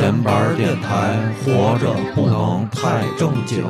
[0.00, 1.14] 闲板电台，
[1.44, 3.62] 活着不能太正经。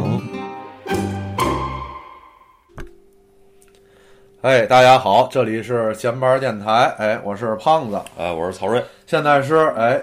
[4.40, 10.00] 哎，大家好，这里是闲班电台，哎，我是胖子，哎，我是曹睿，现在是哎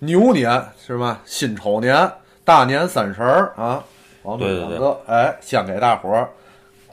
[0.00, 1.18] 牛年是吧？
[1.24, 2.12] 辛丑年，
[2.44, 3.82] 大年三十儿啊，
[4.24, 4.76] 王对对对。
[4.76, 6.28] 两个，哎，先给大伙儿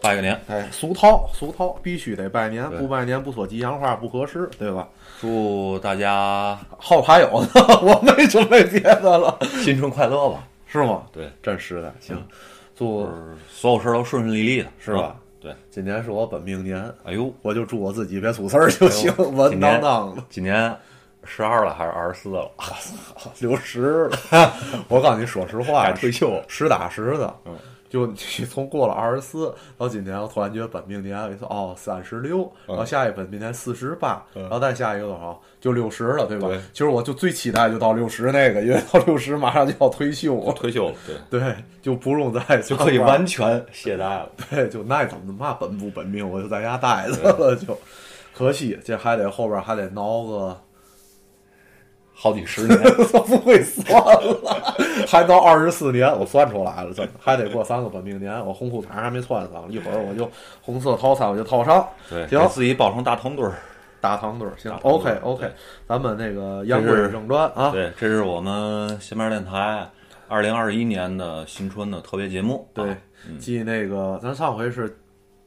[0.02, 4.88] 拜个年，哎俗套俗套，必须得拜年，不拜年不说吉祥话不合适，对吧？
[5.20, 7.50] 祝大家后还有呢，
[7.82, 10.44] 我没准备别的了，新春快乐吧！
[10.68, 11.04] 是吗？
[11.12, 12.24] 对，真实的，行，嗯
[12.76, 13.10] 祝
[13.50, 15.16] 所有事儿都顺顺利利的，是吧？
[15.42, 20.24] 对，今年是我本命年，哎呦，我就祝我自己别出事儿就行， 稳当当的。
[20.30, 20.76] 今年
[21.24, 22.52] 十二了还是二十四了？
[23.40, 24.54] 六十了，
[24.90, 27.36] 我告诉你说实话，退休实打实的。
[27.46, 27.56] 嗯，
[27.90, 36.48] 就你从过了二十四到今年，我突然觉得本命年，我一说哦三十六，然后下一本命年四十八，嗯然后再下一个多少就六十了，对吧？
[36.48, 40.96] 对其实我就最期待就到六十那个，因为到六十马上就要退休了，退休了，
[41.30, 44.30] 对， 对，就不用再就可以完全懈怠了。
[44.50, 47.78] 对，就那怎么嘛本不本命，我就在家待着了，就
[48.34, 50.62] 可惜这还得后边还得挠个。
[52.20, 52.80] 好几十年，
[53.14, 54.76] 我不会算了，
[55.08, 58.44] 还到二十四年，我算出来了，真的还得过三个本命年。
[58.44, 60.28] 我红裤衩还没穿上，一会儿我就
[60.62, 61.88] 红色套餐我就套上。
[62.10, 63.56] 对，行自己包成大糖墩儿。
[64.00, 65.52] 大糖墩儿，行，OK OK，
[65.88, 69.88] 咱们那个言归正传啊，对，这是我们新面电台
[70.28, 72.68] 二零二一年的新春的特别节目。
[72.74, 74.98] 对啊，嗯继那个咱上回是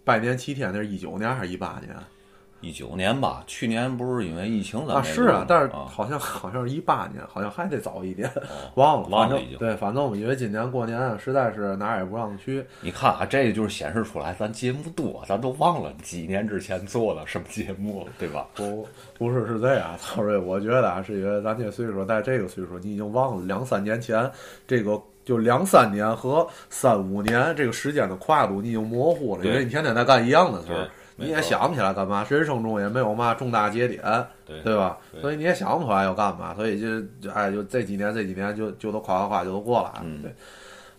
[0.05, 1.95] 拜年七天，那是一九年还是一八年
[2.61, 5.03] 一九年吧，去年不是因为疫情咱啊？
[5.03, 18.47] 是啊但是啊好像好像是一八年，好像还得早一点，哦忘了，忘了已经对，反正我们因为今年过年啊实在是哪儿也不让去，你看啊，这个就是显示出来咱节目多，咱都忘了几年之前做的什么节目了，对吧？
[18.55, 18.87] 不，
[19.19, 24.31] 不是是这样，曹睿，我觉得啊，是因为咱这岁数，在这个岁数，你已经忘了两三年前
[24.67, 30.89] 这个，就两三年和三五年这个时间的跨度，你已经模糊了，因为你天天在干一样的事儿对，
[31.21, 34.03] 你也想不起来干嘛，人生中也没有嘛重大节点，
[34.47, 34.99] 对对吧？
[35.13, 40.33] 对所以你也想不出来要干嘛，所以就就哎，就这几年这几年就就都夸夸夸就都过来了，嗯对。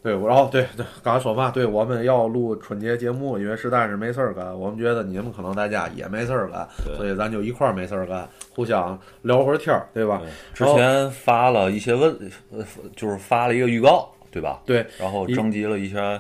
[0.04, 6.68] 对，然后对对，刚才说嘛，对，我们要录春节节目，因为实在是没事儿干，我们觉得你们可能在家也没事儿干，
[6.98, 10.20] 所以咱就一块儿没事儿干，互相聊会儿天儿，对吧？
[10.56, 12.18] 之前发了一些问，
[12.52, 12.66] 呃，
[12.96, 14.60] 就是发了一个预告，对吧？
[14.66, 16.20] 对然后征集了一些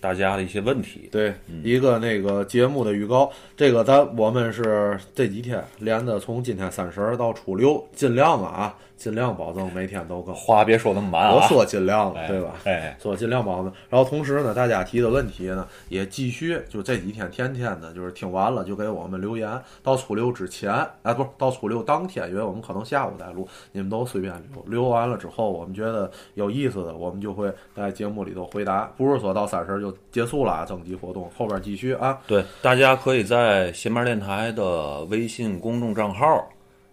[0.00, 1.08] 大家的一些问题。
[1.12, 10.34] 对，嗯一个那个节目的预告，这个咱我们是这几天连着从今天三十儿到初六，尽量啊，尽量保证每天都更。
[10.34, 11.34] 话别说那么满啊！
[11.34, 12.52] 我说尽量了，哎对吧？
[12.64, 13.72] 哎，说尽量保证。
[13.88, 19.58] 然后同时呢，大家提的问题呢，也继续就这几天天天的，就是听完了就给我们留言。
[19.82, 20.70] 到初六之前，
[21.02, 24.62] 哎，不是到初六当天，因为我们可能下午再录，你们都随便留。
[24.66, 28.92] 留完了之后，我们觉得有意思的，我们就会在节目里头回答。
[28.98, 32.20] 不是说到三十儿就结束了啊，征集活动后边继续啊。
[32.26, 36.46] 对，大家可以在新面电台的微信公众账号，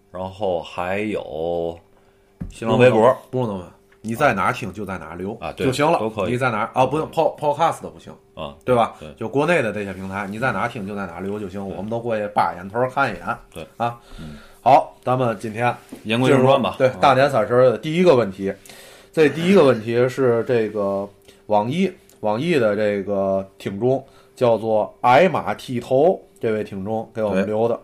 [0.09, 1.77] 然后还有
[2.49, 3.65] 新浪微博，不用那么，
[4.01, 5.99] 你在哪儿听就在哪儿留啊就行了。
[5.99, 6.85] 都可以你在哪儿啊？
[6.85, 8.95] 不用 pod podcast 的不行，啊，对吧？
[8.99, 13.37] 对就国内的这些平台，你在哪儿听就在哪儿留就行，我们都过去扒眼头看一眼。
[13.53, 13.99] 对啊，
[14.61, 16.75] 好，咱们今天言归正传吧。
[16.77, 18.53] 对，啊大年三十儿的第一个问题，
[19.11, 21.07] 这第一个问题是这个
[21.47, 24.03] 网易网易的这个听众
[24.35, 27.79] 叫做矮马剃头这位听众给我们留的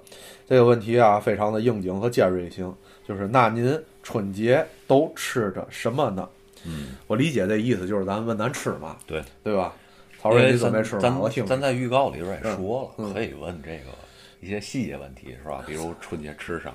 [0.48, 2.74] 这个问题啊，非常的应景和尖锐性，
[3.08, 6.30] 就是那您春节都吃着什么呢？
[6.66, 9.74] 嗯，我理解这意思就是咱问咱吃嘛，对，对吧？
[10.22, 11.00] 曹因为睿，你准备咱？
[11.00, 13.92] 咱我听咱在预告里边也说了，嗯可以问这个
[14.40, 15.64] 一些细节问题，是吧？
[15.66, 16.72] 比如春节吃啥？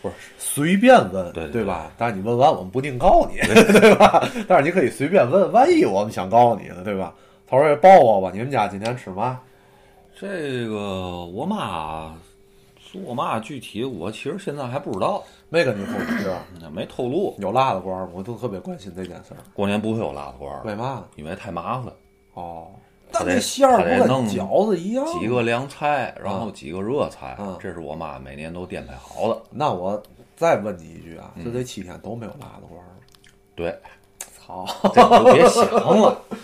[0.00, 1.90] 不是随便问，对对吧？
[1.98, 3.38] 但是你问完，我们不定告你，
[3.80, 4.28] 对吧？
[4.46, 7.12] 但是你可以随便问，万一我们想告你呢，对吧？
[7.50, 9.40] 曹睿，报报吧，你们家今天吃嘛？
[10.20, 12.14] 这个我妈
[12.90, 16.46] 做嘛具体，我其实现在还不知道，没跟你透露是吧？
[16.72, 17.34] 没透露。
[17.38, 18.08] 有辣子罐儿？
[18.14, 19.40] 我都特别关心这件事儿。
[19.52, 21.04] 过年不会有辣子罐儿，为嘛呢？
[21.16, 21.92] 因为太麻烦。
[22.34, 22.68] 哦，
[23.12, 25.04] 他得但那馅儿不跟他得弄饺子一样。
[25.06, 29.42] 几个凉菜，然后几个热菜，嗯这是我妈每年都编排好的。
[29.50, 30.02] 那我
[30.36, 32.94] 再问你一句啊，嗯就这七天都没有辣子罐儿了，
[33.54, 33.76] 对，
[34.18, 34.64] 操！
[34.94, 35.64] 这你就别想
[35.98, 36.36] 了，你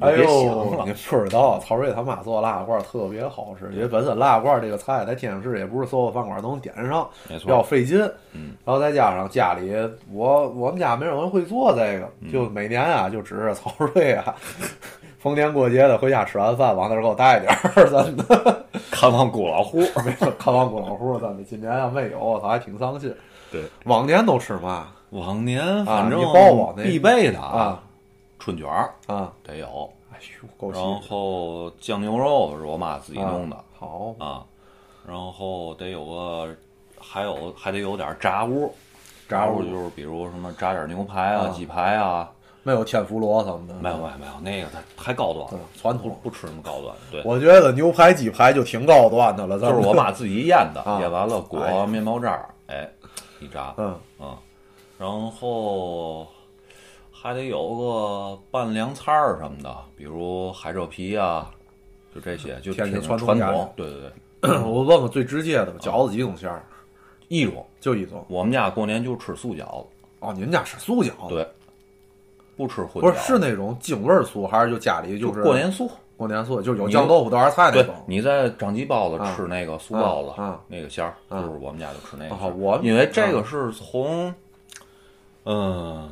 [0.00, 0.92] 哎呦，了你。
[0.92, 7.98] 不知道，曹睿他妈做腊罐儿特别好吃，因为本身腊罐儿这个菜在天津市也不是所有饭馆都能点上，没错比较费劲。
[8.32, 9.72] 嗯，然后再加上家里
[10.12, 14.34] 我我们家没有人会做这个，嗯就每年啊就指着曹睿啊，
[15.18, 18.64] 逢年过节的回家吃完饭往那儿给我带点儿，真的。
[18.90, 23.14] 看望姑老户，没有看望姑老户，咱的，今年要没有，他还挺伤心。
[23.50, 27.80] 对，往年都吃嘛往年反正你报我那必备的啊，
[28.38, 34.14] 春卷儿啊，得有，哎呦，够细然后酱牛肉是我妈自己弄的啊好。
[34.18, 34.44] 啊，
[35.06, 36.54] 然后得有个，
[37.00, 38.74] 还有还得有点炸物，
[39.28, 42.30] 炸物就是比如什么炸点牛排啊、啊鸡排啊，
[42.62, 47.22] 没有天妇罗什么的，没有没有没有，那个它太高端了嗯，传统不不吃那么高端，对。
[47.24, 52.88] 我觉得牛排、鸡排就挺高端的了，就是我妈自己腌的，啊腌完了裹面包渣儿，哎，
[53.40, 54.36] 一炸，嗯，嗯，
[54.98, 56.26] 然后
[57.20, 61.50] 还得有个拌凉菜儿什么的，比如海蜇皮啊，
[62.14, 63.72] 就这些，就天津挺传统传统。
[63.74, 64.12] 对对
[64.42, 66.64] 对，我问问最直接的吧，饺子几种馅儿？
[67.26, 68.24] 一种，就一种。
[68.28, 69.86] 我们家过年就吃素饺子，
[70.20, 71.48] 哦，你们家吃素饺子？，对，
[72.56, 73.02] 不吃荤。
[73.02, 75.90] 不是是那种京味儿素，还是就家里就是是过年素。
[76.16, 80.32] 过年素，就是有酱豆腐豆芽菜那对种。，你在张记包子啊吃那个素包子，
[80.68, 82.48] 那个馅儿，啊就是我们家就吃那个。
[82.56, 84.32] 我因为这个是从，
[85.44, 86.10] 嗯、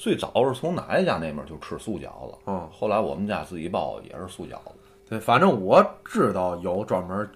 [0.00, 4.80] 最早是从奶奶家那边就吃素饺子，嗯后来我们家自己包也是素饺子，
[5.10, 7.28] 对，反正我知道有专门，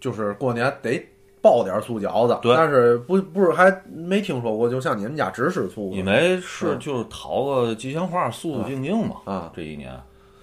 [0.00, 1.00] 就是过年得
[1.40, 9.92] 包点素饺子，对但是不不是还没听说过，就像你们家只吃素，因为是嗯就是讨个吉祥话，素素静静嘛，啊这一年，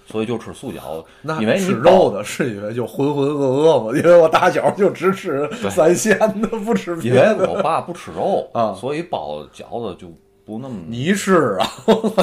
[0.05, 1.05] 所以就吃素饺子。
[1.21, 7.51] 那因为吃肉的是因为就浑浑噩噩嘛，因为我打小就只吃三鲜的，不吃别因为的。
[7.51, 10.09] 我爸不吃肉啊所以包饺子就
[10.45, 10.75] 不那么。
[10.87, 11.67] 你吃啊？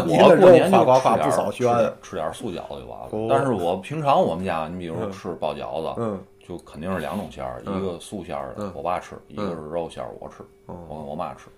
[0.06, 1.66] 你我过年就夸夸不少炫
[2.02, 3.08] 吃点素饺子就完了。
[3.10, 11.48] 哦但是我平常我们家，你比如说吃包饺子，嗯就肯定是两种馅儿，嗯一个素馅儿的嗯我爸吃，一个是肉馅儿我吃，哦我跟我妈吃。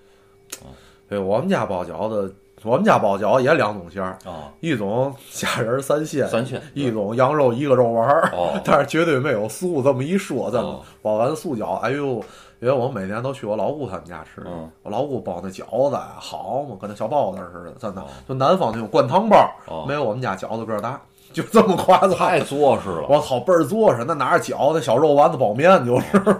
[1.09, 12.23] 对我们家包饺子，我们家包饺子也两种馅儿，啊，一种虾仁儿三鲜，三鲜一种羊肉一个肉丸儿，哦但是绝对没有素这么一说，真的哦包完素饺，哎呦，
[12.65, 14.71] 因为我每年都去我老姑他们家吃，嗯。
[14.83, 18.07] 我老姑包那饺子啊，好嘛，跟那小包子似的，真的，哦。
[18.27, 19.85] 就南方那种灌汤包，哦。
[19.87, 20.99] 没有我们家饺子个儿大，
[21.31, 22.13] 就这么夸张。
[22.13, 23.07] 太做实了。
[23.07, 26.37] 我操，倍儿做实，那哪是饺子、小肉丸子、包面就是，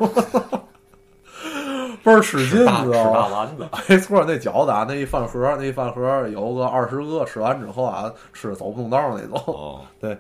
[2.05, 3.29] 倍儿吃劲，你知道吗？
[3.29, 9.43] 丸子， 没错，那饺子啊，那一饭盒，那一饭盒有个二十个，吃完之后啊，吃走不动道那种。
[9.47, 10.11] 哦，对，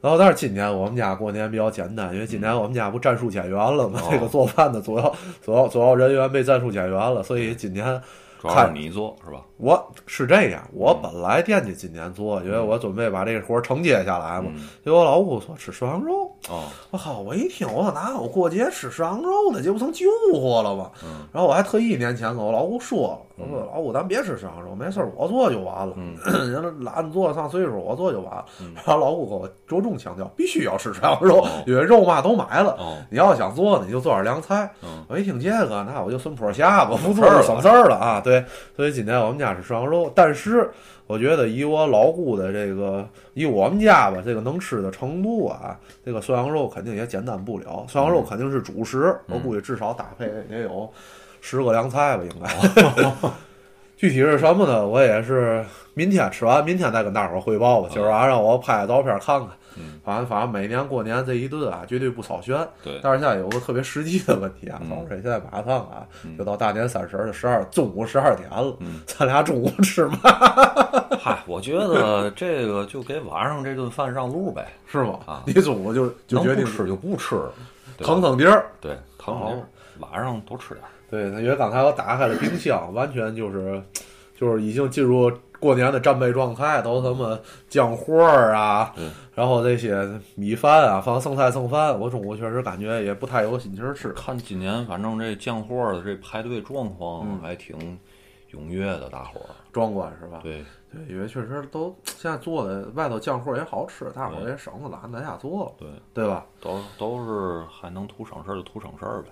[0.00, 8.02] 然后但是今年我们家过年比较简单，因为今年我们家不战术减员了嘛，哦这个做饭的主要主要主要人员被战术减员了，所以今年
[8.40, 9.44] 主要是你做是吧？
[9.58, 14.50] 我是这样，我本来惦记今年做，因为我准备把这个活儿承接下来嘛。
[14.54, 17.20] 嗯结果我老姑说吃涮羊肉，哦，我靠！
[17.20, 20.90] 我一听，我说哪有过节吃涮羊肉的，这不成旧货了吗？
[21.04, 25.94] 嗯然后我还特意年前跟我老姑说了，我说老姑咱别吃涮羊肉，没事儿我做就完了。
[25.96, 26.14] 嗯
[26.50, 28.44] 人家懒得做上岁数，我做就完了。
[28.74, 32.72] 然后老姑跟我着重强调，必须要吃涮羊肉，哦因为肉嘛都买了。
[32.78, 34.70] 哦你要想做呢，你就做点凉菜。
[34.82, 38.20] 嗯我一听这个，那我就顺坡下吧，不做就省事儿了啊。
[38.20, 38.44] 对，
[38.76, 40.70] 所以今天我们家是涮羊肉，但是
[41.06, 43.04] 我觉得以我老姑的这个，
[43.34, 47.84] 以我们家吧这个能吃的程度啊，这个涮羊肉肯定也简单不了。
[47.88, 50.88] 涮羊肉肯定是主食，我估计至少搭配也有
[51.40, 53.30] 十个凉菜吧，应该。
[53.96, 54.86] 具体是什么呢？
[54.86, 57.88] 我也是明天吃完，明天再跟大伙儿汇报吧。
[57.92, 59.48] 今儿晚上让我拍照片看看。
[59.76, 62.56] 嗯，反正反正每年过年这一顿啊，绝对不草率。
[62.82, 70.18] 对，但是现在有个特别实际的问题啊，嗯老师，现在马上啊嗯就到大年三十儿的十二中午十二点了，嗯咱俩中午吃吗？
[71.20, 75.18] 嗨，我觉得这个就给晚上这顿饭让路呗，是吗？
[75.26, 77.52] 啊你中午就就决定吃就不吃，了
[77.98, 78.64] 腾腾地儿。
[78.80, 79.52] 对，腾好
[80.00, 80.90] 晚上多吃点儿。
[81.10, 83.82] 对，因为刚才我打开了冰箱，完全就是
[84.36, 87.38] 就是已经进入过年的战备状态，都什么
[87.68, 89.04] 酱货儿啊对，
[89.34, 94.12] 然后这些米饭啊，放剩菜剩饭，我中午确实感觉也不太有心情儿吃。
[94.12, 97.76] 看今年反正这酱货的这排队状况嗯还挺
[98.52, 99.50] 踊跃的，大伙儿。
[99.72, 100.40] 壮观是吧？
[100.42, 109.28] 对，对，因为确实都现在做的外头酱货也好吃，大伙儿也省得懒得在家做了，对，对吧都都是还能图省事儿就图省事儿呗。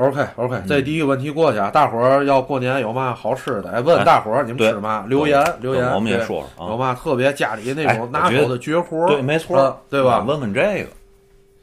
[0.00, 3.70] ？OK OK，这第一个问题过去啊，大伙儿要过年有嘛好吃的？
[3.70, 5.04] 哎，问哎大伙儿你们吃嘛？
[5.06, 9.08] 留言留言，我们也说说啊有嘛特别家里那哎种拿手的绝活儿？
[9.08, 10.24] 对，没错嗯，对吧？
[10.26, 10.90] 问问这个，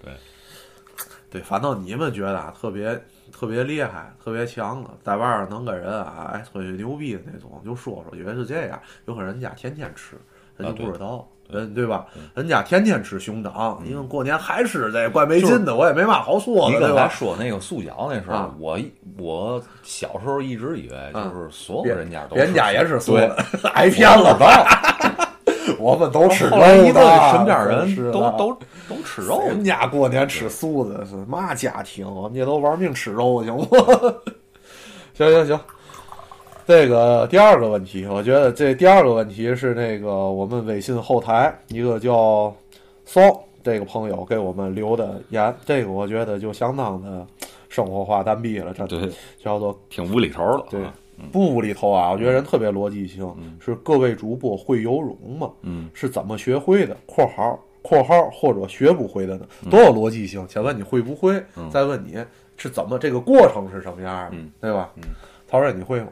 [0.03, 0.13] 对
[1.32, 2.98] 对，反正你们觉得啊，特别
[3.32, 8.79] 特别厉害、特别强的，在外边能跟人啊哎吹吹牛逼的那种，就说说，以为是这样。
[9.06, 10.15] 有可能人家天天吃，
[10.58, 11.27] 人就不知道。
[11.49, 12.05] 人对吧？
[12.33, 15.75] 人家天天吃熊掌，因为过年还吃这，怪没劲的。
[15.75, 17.09] 我也没嘛好说的，你刚才？
[17.09, 18.77] 说那个素饺那事儿啊，我
[19.17, 25.33] 我小时候一直以为就是所有人家都人家也是素对的， 挨骗了吧？
[25.79, 32.09] 我们都吃肉的，问，身边人都都都吃肉人家过年吃素的是嘛家庭？
[32.09, 33.75] 我们这都玩命吃肉， 行不？
[35.13, 35.59] 行行行，
[36.67, 42.53] 这个第二个问题，我觉得这第二个问题是那个我们微信后台一个叫
[43.05, 43.21] so
[43.63, 47.25] 这个朋友给我们留的言，这个我觉得就相当的
[47.69, 49.09] 生活化单逼了，真的对，
[49.41, 50.65] 叫做挺无厘头的。
[50.69, 50.93] 对啊，
[51.31, 53.33] 不无厘头啊，我觉得人特别逻辑性。
[53.62, 55.50] 是各位主播会游泳吗？
[55.62, 59.47] 嗯，是怎么学会的？（括号括号或者学不会的呢？
[59.71, 60.45] 多有逻辑性。
[60.50, 62.21] 先问你会不会，再问你
[62.57, 64.91] 是怎么这个过程是什么样的，嗯对吧？
[64.97, 65.03] 嗯，
[65.47, 66.07] 曹仁你会吗？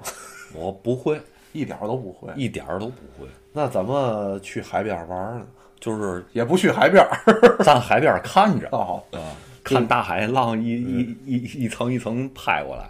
[0.55, 1.19] 我不会，
[1.53, 2.31] 一点儿都不会。
[2.35, 5.45] 一点儿都不会，那怎么去海边玩呢？
[5.79, 9.19] 就是也不去海边儿 站海边看着哦，啊，
[9.63, 12.89] 看大海浪一一一一层一层拍过来，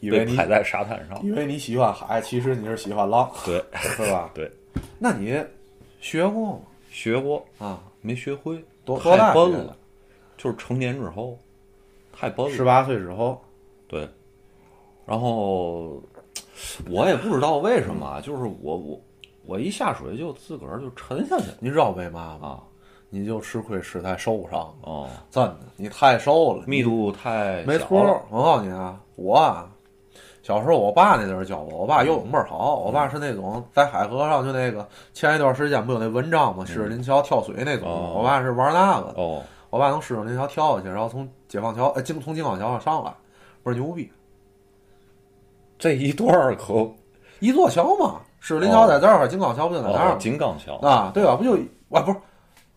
[0.00, 1.20] 以为拍在沙滩上。
[1.24, 4.30] 以为你喜欢海，其实你是喜欢浪，对是吧？
[4.34, 4.48] 对，
[4.98, 5.42] 那你
[6.00, 6.60] 学过吗？
[6.90, 9.76] 学过啊，没学会，多多大太笨了，
[10.36, 11.36] 就是成年之后
[12.12, 12.52] 太笨了。
[12.54, 13.42] 十八岁之后，
[13.88, 14.06] 对，
[15.06, 16.00] 然后
[16.90, 19.00] 我也不知道为什么啊，就是我我
[19.44, 22.48] 我一下水就自个儿就沉下去了你知道为嘛吗？
[22.48, 22.58] 啊
[23.14, 28.22] 你就吃亏吃在瘦上了，哦，真的，你太瘦了，密度太没错小了。。
[28.30, 29.68] 我告诉你啊，我啊，
[30.42, 36.64] 小时候我爸那阵儿教我，我爸游泳倍儿好，我爸是那种在海河上就那个前一段时间不有那文章吗？
[36.64, 43.10] 狮子林桥跳水那种，哦我爸是玩那个的，哦，我爸从狮子林桥跳下去，然后从解放桥，哎，京从解放桥上上来，
[43.62, 44.10] 倍儿牛逼，
[45.82, 46.88] 这一段儿可
[47.40, 51.34] 一座桥嘛，狮子林桥在这儿，金刚桥不就在那儿金刚桥啊，对吧？
[51.34, 51.54] 不就
[51.90, 52.16] 啊，不是，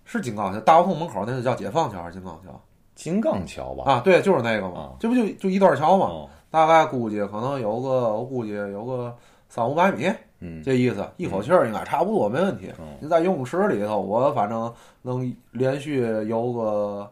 [0.05, 2.59] 是金刚桥，大胡同门口那个叫解放桥还是金刚桥？
[2.95, 3.91] 金刚桥吧？
[3.91, 9.15] 啊，对，就是那个嘛啊，这不就就一段桥嘛，哦，大概估计可能有个，我估计有个
[9.49, 12.97] 三五百米，嗯，这意思，一口气儿应该差不多，没问题嗯。
[12.99, 17.07] 你在游泳池里头，我反正能连续游个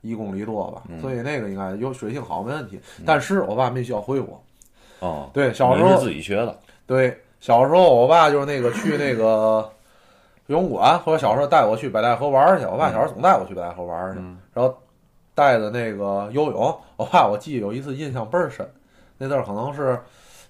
[0.00, 2.80] 一公里多吧，嗯所以那个应该有水性好，没问题。
[3.04, 4.42] 但是我爸没教会我，
[5.00, 9.70] 哦，对，小时候自己学的，对小时候我爸就是那个去那个
[10.46, 14.38] 游泳馆，或者小时候带我去北戴河玩儿去，我爸小时候总带我去北戴河玩儿去，嗯。
[14.54, 14.74] 然后
[15.34, 18.66] 带的那个游泳，我爸我记得有一次印象倍儿深，
[19.18, 20.00] 那阵儿可能是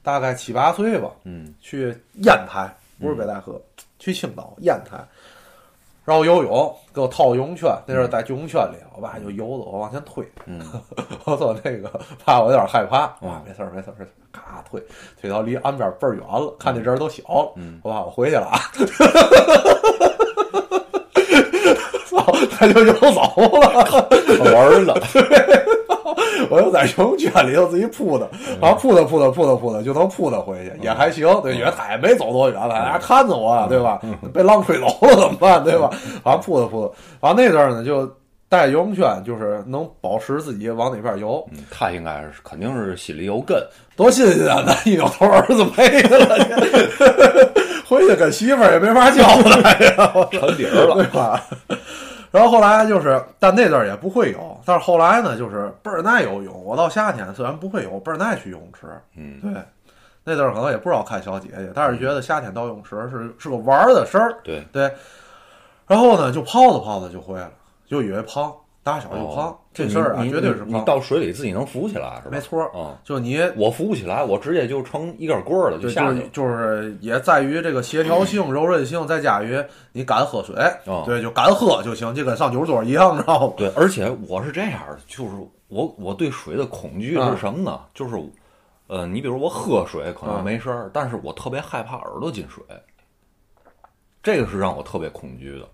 [0.02, 1.52] 大概七八岁吧，嗯。
[1.60, 1.88] 去
[2.22, 3.60] 烟台，不是北戴河，
[3.98, 4.96] 去青岛烟台，
[6.06, 10.60] 然后游泳给我套游泳圈，那时候在游泳圈里，我爸就游着我往前推，嗯，
[11.26, 11.90] 我说那个
[12.24, 13.28] 怕我有点害怕，嗯。
[13.28, 14.80] 啊，没事儿没事儿没事儿，咔推
[15.20, 17.80] 推到离岸边倍儿远了，看那人都小了，嗯。
[17.82, 18.60] 我爸我回去了啊，
[22.08, 24.08] 操，他就游走了。
[24.54, 24.94] 玩了，
[26.50, 31.26] 我又在游泳圈里头自己扑的，嗯然后扑的扑的扑的扑的，就能扑的回去，也还行。
[31.42, 34.00] 对，因为他也没走多远，大家看着我，啊对吧？
[34.02, 35.62] 嗯被浪吹走了怎么办？
[35.64, 35.90] 对吧？
[36.24, 38.08] 然后扑的扑的，然后那阵儿呢，就
[38.48, 43.56] 带游泳圈，就是能保持自己往哪边游，嗯他应该是肯定是心里有根，
[43.96, 44.62] 多新鲜啊！
[44.64, 46.36] 那一扭头儿子没了，
[47.88, 51.42] 回去跟媳妇儿也没法交代呀，沉底儿了对了，吧？
[52.30, 56.64] 然后后来就是，但那阵儿也不会游，但是后来呢，就是倍儿耐游泳。
[56.64, 58.86] 我到夏天虽然不会游，倍儿耐去游泳池。
[59.16, 59.62] 嗯，对，
[60.24, 64.38] 那阵儿可能也不知道看小姐姐，但是觉得夏天到泳池是是个玩儿的事儿。
[64.42, 64.92] 对，对，
[65.86, 67.50] 然后呢，就泡着泡着就会了，
[67.86, 68.52] 就以为胖，
[68.82, 70.64] 打小就胖，哦这事儿啊你绝对是。
[70.66, 72.30] 你你到水里自己能浮起来是吧？
[72.32, 76.28] 没错儿啊，就你我浮不起来，我直接就成一根棍儿了，就就是下去了。
[76.32, 80.56] 就是也在于这个协调性、柔韧性，再加于你敢喝水，
[80.86, 83.54] 哦对，就敢喝就行，就跟上酒桌一样，知道吗？
[83.56, 85.30] 对，而且我是这样的，就是
[85.68, 87.80] 我我对水的恐惧是什么呢？
[87.94, 88.16] 就是，
[88.86, 92.64] 呃，你比如我喝水可能嗯没事儿，但是我特别害怕耳朵进水，
[94.22, 95.68] 这个是让我特别恐惧的。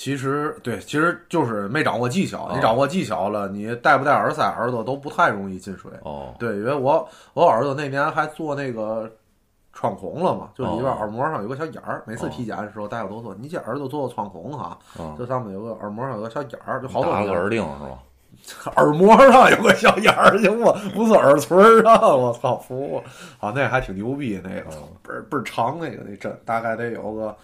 [0.00, 2.46] 其实对，其实就是没掌握技巧。
[2.46, 5.90] 哦你掌握技巧了，你戴不戴耳塞，耳朵都不太容易进水。
[6.04, 9.12] 哦，对，因为我我耳朵那年还做那个
[9.74, 12.02] 穿孔了嘛，就里边哦耳膜上有个小眼儿。
[12.06, 17.98] 每次体检的时候，大夫都说你这耳朵做穿孔哈，嗯，这上面有个耳膜上有个小眼儿，就好多人打个耳钉是吧？
[18.76, 20.72] 耳膜上有个小眼儿，行吗？
[20.94, 23.04] 不是耳垂儿上，我操，服我！
[23.38, 24.64] 啊，那还挺牛逼，那个
[25.02, 27.36] 倍儿倍儿长，那个那针大概得有个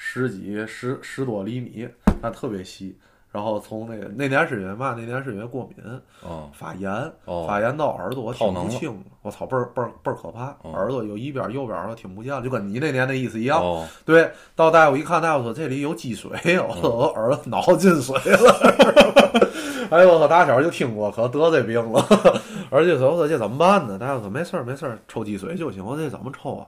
[0.00, 1.88] 十几十十多厘米，
[2.22, 2.96] 但特别细。
[3.30, 4.96] 然然后从那个那年是因为嘛？
[4.98, 5.76] 那年是因为过敏，
[6.26, 6.90] 嗯发炎，
[7.24, 13.60] 哦发炎到耳朵我听不清，我操，倍儿倍儿倍儿可怕，哦耳朵有一边儿右边儿我听不见了，就跟你那年那意思一样。
[13.60, 19.46] 哦，对，到大夫一看，大夫说这里有积水， 我说我耳朵脑进水了。
[19.90, 22.04] 哎呦，我打小就听过，可得这病了。
[22.70, 23.96] 而且说我说这怎么办呢？
[23.96, 25.84] 大夫说没事儿没事儿，抽积水就行。
[25.84, 26.66] 我说这怎么抽啊？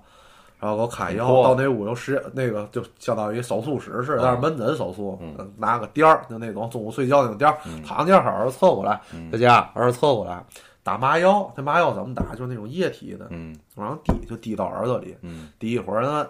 [0.61, 9.00] 然后给我开药，嚯到那屋有实那个就相当于手术室似的，但是门诊手术，嗯拿个垫儿，就那种中午睡觉那种垫儿，躺下好好侧过来，
[9.33, 10.45] 在家耳朵侧过来，
[10.83, 11.50] 打麻药。
[11.57, 12.35] 这麻药怎么打？
[12.35, 15.17] 就是那种液体的，嗯往上滴，就滴到耳朵里。
[15.23, 16.29] 嗯滴一会儿呢，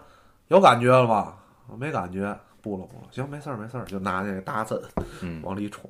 [0.49, 1.35] 有感觉了吗？
[1.77, 4.81] 没感觉，不了不了，行，没事儿没事儿，就拿那个大针
[5.23, 5.83] 嗯，往里冲，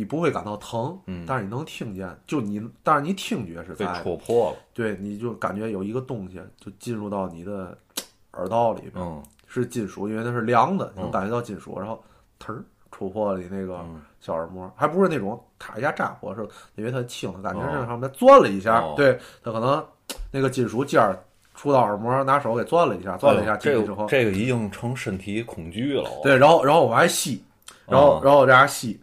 [0.00, 1.26] 你不会感到疼，嗯。
[1.26, 7.76] 但是你能听见，就你，但是你听觉是被在的，戳破了，对，你就感觉有一个东西就进入到你的
[8.32, 12.02] 耳道里边，嗯是金属，因为它是凉的，你能嗯感觉到金属，然后
[12.42, 19.84] 忒儿戳破了你那个嗯小耳膜，还不是那种咔一下扎破，是因为它轻，感觉是哦上面钻了一下，哦对，它可能
[20.30, 21.18] 那个金属尖儿
[21.54, 27.44] 触到耳膜，拿手给钻了一下，钻了一下进去之后，这个这个已经成身体恐惧了，对，然后然后我还吸，
[27.86, 28.98] 然后、哦然后这样吸，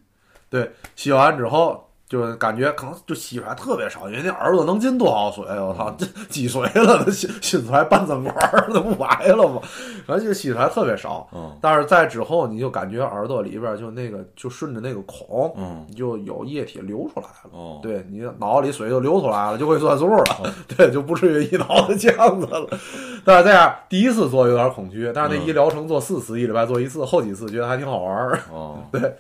[0.50, 5.44] 对，吸完之后就是感觉可能就吸出来特别少，因为那耳朵能进多少水？
[5.46, 9.60] 我操， 这积水了，那吸吸出来半针管儿， 那不白了吗？
[10.06, 11.28] 反正就吸出来特别少。
[11.34, 17.50] 嗯但是在之后，你就感觉耳朵里边就那个就顺着那个孔，嗯你就有液体流出来了。
[17.52, 22.70] 哦，对你脑子里水就流出来了，就会算数了，对，就不至于一脑子浆子了。
[23.26, 28.40] 但是这样第一次做有点恐惧，但是那一疗程做四次，一礼拜做一次，后几次觉得还挺好玩儿。
[28.50, 29.18] 哦，对，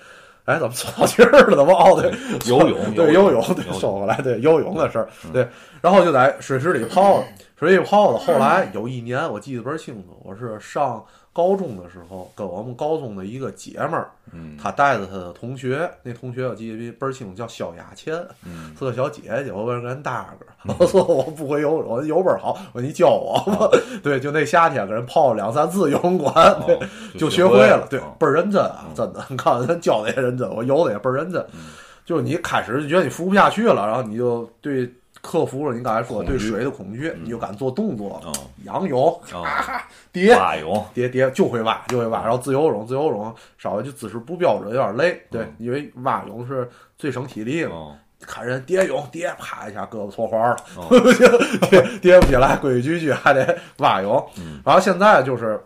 [0.47, 1.57] 哎，怎么说到气儿了？
[1.57, 2.01] 怎么哦？
[2.01, 2.09] 对，
[2.49, 5.45] 游泳对，游泳，对，收回来，对，游泳的事儿，对，
[5.81, 7.25] 然后就在水池里泡了，
[7.59, 8.17] 水里泡了。
[8.17, 11.05] 后来有一年，我记得倍儿清楚，我是上
[11.37, 14.57] 高中的时候，跟我们高中的一个姐们儿，嗯。
[14.57, 18.75] 她带着她的同学，那同学我记得倍儿清楚，叫萧雅倩，嗯。
[18.79, 23.69] 是个小姐姐，我跟人搭个，我说我不会游泳，我游倍儿好，我说你教我吧。
[24.01, 26.33] 对，就那夏天跟人泡了两三次游泳馆，
[26.65, 26.79] 对，哦
[27.19, 31.39] 就学学会了，对哦，倍儿认真啊，真的，你看人教的也认真，我游的也倍儿认真。
[31.53, 31.67] 嗯。
[32.03, 34.89] 就是你开始就觉得你浮不下去了，然后你就对
[35.21, 38.31] 克服了你刚才说对水的恐惧，你就敢做动作哦，
[38.63, 47.69] 仰泳、啊蝶、 蛙泳，蝶蝶就会蛙，就会蛙，然后自由泳，自由泳稍微就姿势不标准，有点累，对嗯，因为蛙泳是最省体力的。
[47.69, 47.95] 哦。
[48.19, 50.87] 看人蝶泳，蝶啪一下胳膊搓花了，哦。
[51.69, 54.27] 跌跌不起来，规规矩矩还得蛙泳。
[54.39, 54.59] 嗯。
[54.65, 55.63] 然后现在就是，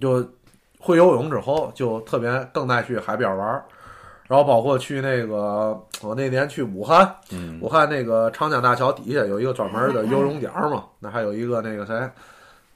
[0.00, 0.26] 就
[0.78, 3.64] 会游泳之后，就特别更爱去海边玩儿。
[4.28, 12.10] 然后包括去那个，我那年去武汉，嗯武汉那个长江大桥底下有一个专门的游泳点儿嘛，那还有一个那个谁，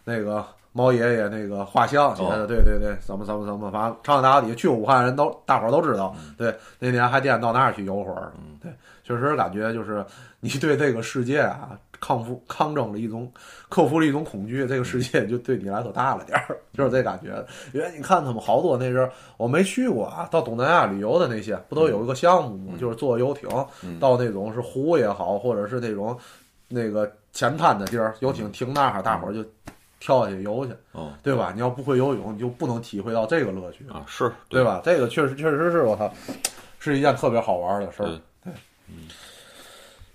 [0.05, 8.33] 那个毛爷爷那个画像写的，哦对对对，怎么怎么怎么，反正长江大桥底下去武汉人都大伙儿都知道，对，那年还惦到那儿去游会儿，
[8.63, 10.05] 对，确实感觉就是
[10.39, 13.31] 你对这个世界啊抗服抗争了一种
[13.69, 17.45] 克服了一种恐惧，这个世界就对你来说大了点儿，就是这感觉。
[17.73, 22.79] 因为你看他们好多那阵儿我没去过啊，到东南亚旅游的那些不都有一个项目吗？
[22.81, 23.49] 就是坐游艇
[24.01, 26.19] 到那种是湖也好，或者是那种
[26.69, 29.45] 那个浅滩的地儿，游艇停那儿，大伙儿就
[29.99, 31.53] 跳下去游去，哦对吧？
[31.55, 34.65] 你要不会游泳，你就不能体会到这个乐趣，啊是对？
[34.65, 34.81] 吧？
[34.83, 36.11] 这个确实确实是我操，
[36.79, 38.07] 是一件特别好玩的事儿。
[38.07, 38.53] 对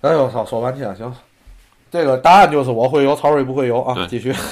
[0.02, 1.12] 哎呦我操，说半天行，
[1.96, 4.06] 这个答案就是我会游，曹睿不会游啊。
[4.10, 4.34] 继续。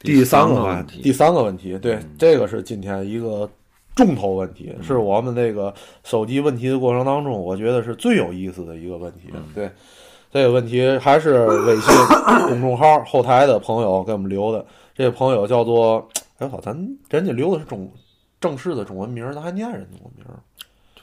[0.00, 3.48] 第三个个问题，第三个问题，对，这个是今天一个
[3.96, 9.30] 重头问题，嗯是我们这个收集问题的过程当中，我觉得是最有意思的一个问题。
[9.32, 9.70] 嗯对，
[10.32, 11.94] 这个问题还是微信
[12.48, 16.08] 公众号后台的朋友给我们留的，这个朋友叫做，
[16.38, 17.90] 哎我操，咱人家留的是中
[18.40, 20.38] 正式的中文名儿，咱还念人中文名儿。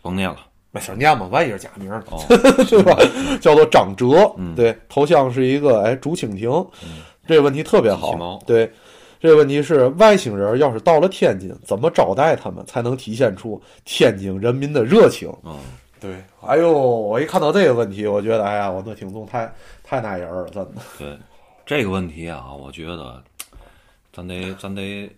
[0.01, 0.37] 甭念了，
[0.75, 2.21] 没事儿念嘛，万一是假名儿， 哦
[2.69, 2.97] 对吧？
[3.39, 6.65] 叫做张哲，嗯对，头像是一个哎竹蜻蜓，
[7.25, 8.69] 这个问题特别好对。
[9.17, 15.33] 这个问题是外星人要是到了天津，怎么招待他们才能体现出天津人民的热情？
[15.43, 15.57] 嗯
[15.99, 19.51] 对，哎呦，我一看到这个问题，我觉得哎呀，我的听众太
[19.83, 20.81] 太耐人了，真的。
[20.99, 21.17] 对
[21.65, 23.19] 这个问题啊，我觉得
[24.13, 25.09] 咱得咱得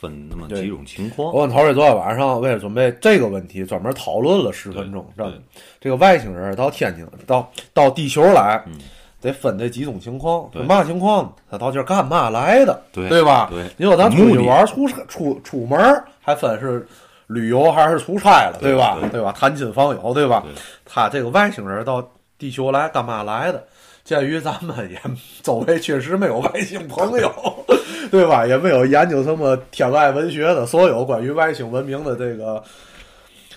[0.00, 1.46] 分那么几种情况我。
[1.46, 5.06] 跟陶瑞昨天晚上为了准备这个问题，专门讨论了十分钟。
[5.16, 5.42] 对真的，
[5.80, 8.78] 这个外星人到天津到到地球来，嗯
[9.18, 10.48] 得分这几种情况。
[10.52, 11.34] 对嘛情况？
[11.50, 12.80] 他到这儿干嘛来的？
[12.92, 13.48] 对吧？
[13.50, 16.86] 对你说咱出去玩出差出出门还分是
[17.26, 18.98] 旅游还是出差了，对吧？
[19.00, 19.32] 对对吧？
[19.32, 20.42] 探亲访友，对吧？
[20.44, 20.52] 对
[20.84, 22.06] 他这个外星人到
[22.38, 23.64] 地球来干嘛来的？
[24.06, 24.98] 鉴于咱们也
[25.42, 27.30] 周围确实没有外星朋友，
[28.08, 28.46] 对吧？
[28.46, 32.62] 也没有研究什么天外文学的，所有关于外星文明的这个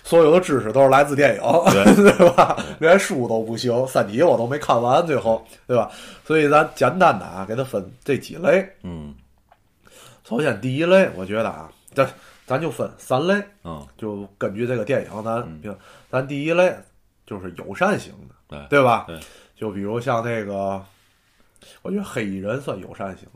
[0.02, 2.56] 所有的知识都是来自电影，对 吧？
[2.80, 5.88] 连书都不行，《三体》我都没看完，最后，对吧？
[6.26, 8.68] 所以咱简单的啊，给它分这几类。
[8.82, 9.14] 嗯
[10.28, 12.08] 首先第一类，我觉得啊，咱
[12.44, 13.34] 咱就分三类，
[13.64, 15.76] 嗯就根据这个电影，咱嗯
[16.10, 16.74] 咱第一类
[17.24, 18.34] 就是友善型的，
[18.68, 19.04] 对对吧？
[19.06, 19.18] 对
[19.60, 20.82] 就比如像那个，
[21.82, 23.32] 我觉得黑衣人算友善型的。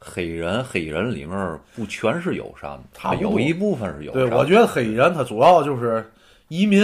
[0.00, 4.38] 黑人黑衣人里面不全是友善的，他有一部分是友对，善对。
[4.38, 6.10] 我觉得黑衣人他主要就是
[6.48, 6.82] 移民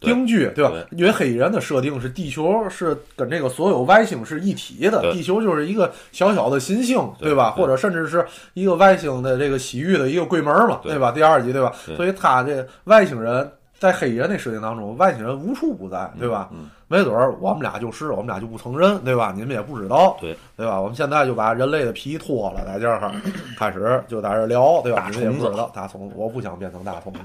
[0.00, 0.72] 定居，对吧？
[0.92, 7.50] 因为黑衣人的设定是地球是跟这个所有外星是一体的，地球就是一个小小的新星，对吧？
[7.50, 11.12] 或者甚至是一个外星的这个洗浴的一个柜门嘛，对对吧？
[11.12, 11.70] 第二集，对吧？
[11.94, 16.50] 所以他这外星人在黑衣人那设定当中，外星人无处不在，对吧？
[16.52, 19.30] 嗯没准儿我们俩就是，我们俩就不承认，对吧？
[19.36, 20.80] 你们也不知道，对对吧？
[20.80, 23.12] 我们现在就把人类的皮脱了，在这儿
[23.58, 25.08] 开始就在这儿聊，对吧？
[25.10, 27.20] 你们也不知道大虫子，我不想变成大虫子。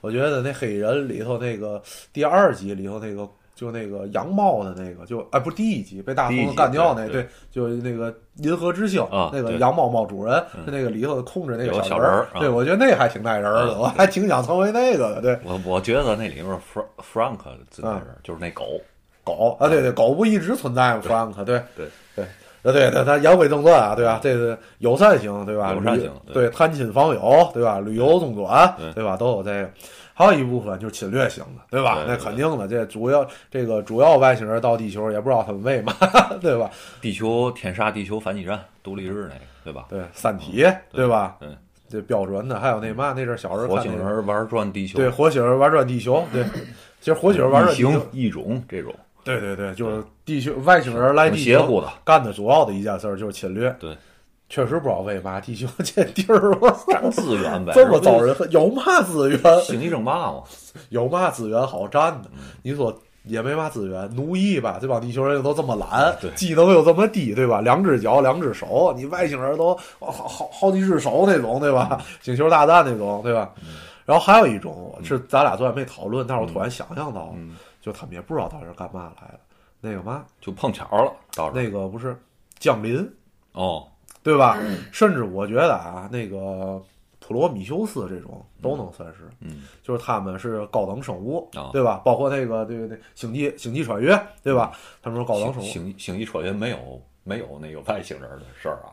[0.00, 1.82] 我觉得那黑人里头那个
[2.12, 3.28] 第二集里头那个。
[3.60, 7.22] 就那个羊帽的那个，就哎，不是第一集被大胡子干掉那，对。
[7.22, 10.64] 对就那个银河之星、啊那个羊帽帽主人，嗯。
[10.64, 12.40] 是那个里头控制那个小人儿啊。
[12.40, 15.20] 对我觉得那还挺带人儿的，嗯我还挺想成为那个的。
[15.20, 17.38] 对，我我觉得那里面 Frank Frank
[17.70, 18.80] 最耐人儿，就是那狗。
[19.22, 21.62] 狗啊，对对，狗不一直存在吗？Frank，对。
[21.76, 21.86] 对。
[22.16, 22.24] 对。
[22.62, 24.20] 呃，对对，他言归正传啊，对吧？
[24.22, 25.72] 这是友善型，对吧？
[25.72, 27.80] 友善型对对探亲访友，对吧？
[27.80, 29.16] 旅游中转，对对吧？
[29.16, 29.70] 都有这个。
[30.12, 32.04] 还有一部分就是侵略型的，对吧？
[32.06, 35.94] 那肯定的，这主要这个主要外星人到地球，也不知道他们为嘛，
[36.42, 36.68] 对吧？
[37.00, 39.86] 地球天杀地球反击战，独立日那个，对吧？
[39.88, 41.36] 对，三体，对吧？
[41.40, 41.48] 对，
[41.88, 46.44] 这标准的，还有那嘛，那阵儿小时候火星人玩转地球，对，火星人玩转地球，对，
[47.00, 48.94] 其实火星人玩转异地球形，异种这种，
[49.38, 51.88] 对对对，就是地球外星人来挺地球的。
[52.04, 53.74] 干的主要的一件事儿就是侵略。
[53.78, 53.96] 对，
[54.48, 56.56] 确实不知道为嘛地球这地儿，
[56.88, 59.38] 占资源呗，这么遭人恨，有嘛资源？
[59.62, 60.42] 星际争霸嘛，
[60.90, 62.30] 有嘛资源好占的？
[62.34, 67.60] 嗯你说也没嘛资源，奴役吧，这帮地球人又都这么懒，技能又这么低，对吧？
[67.60, 72.02] 两只脚，两只手，你外星人都好好好几只手那种，对吧？
[72.22, 73.50] 星球大战那种，对吧？
[74.06, 79.40] 然后还有一种是咱俩昨天没讨论，但是我突然想象到了，嗯，就他们也不知道到底是干嘛来的。
[79.80, 82.14] 那个嘛，就碰巧了，到那个不是
[82.58, 83.10] 降临，
[83.52, 83.88] 哦，
[84.22, 84.58] 对吧？
[84.92, 86.78] 甚至我觉得啊，那个
[87.18, 92.02] 普罗米修斯这种都能算是，嗯，就是他们是高等生物，啊对吧？
[92.04, 94.72] 包括那个对对对，星际星际穿越，对吧？
[95.02, 98.92] 他们说高等生物，星星际穿越没有没有那个外星人的事儿啊，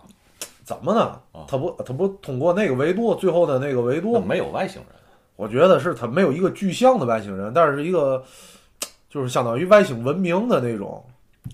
[0.63, 1.43] 怎么呢啊？
[1.49, 4.91] 他不他不通过那个维度，最后的那个维度，没有外星人，
[5.35, 8.23] 我觉得是他没有一个具象的外星人，但是一个
[9.09, 11.03] 就是相当于外星文明的那种。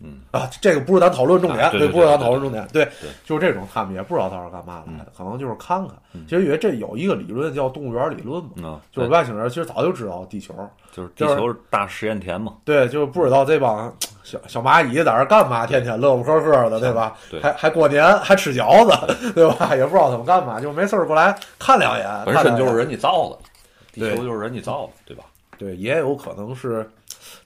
[0.02, 5.96] 嗯啊，这个不是咱讨论重点，啊对对不是咱讨论重点，对对，就是这种，他们也不知道他是干嘛来的，可能就是看看。
[6.14, 10.52] 嗯其实因为这有一个理论叫动物园理论嘛，嗯，就是外星人其实早就知道地球，
[10.92, 17.16] 就是地球是大实验田嘛，对，就是不知道这帮小小蚂蚁在这儿干嘛，天天乐不呵呵的，对吧？
[17.30, 19.76] 对还还过年还吃饺子，对吧？
[19.76, 23.38] 也不知道他们干嘛，就没事儿过来看两眼，本身就是人家造的，
[23.92, 25.24] 地球就是人家造的，对吧？
[25.56, 26.90] 对，也有可能是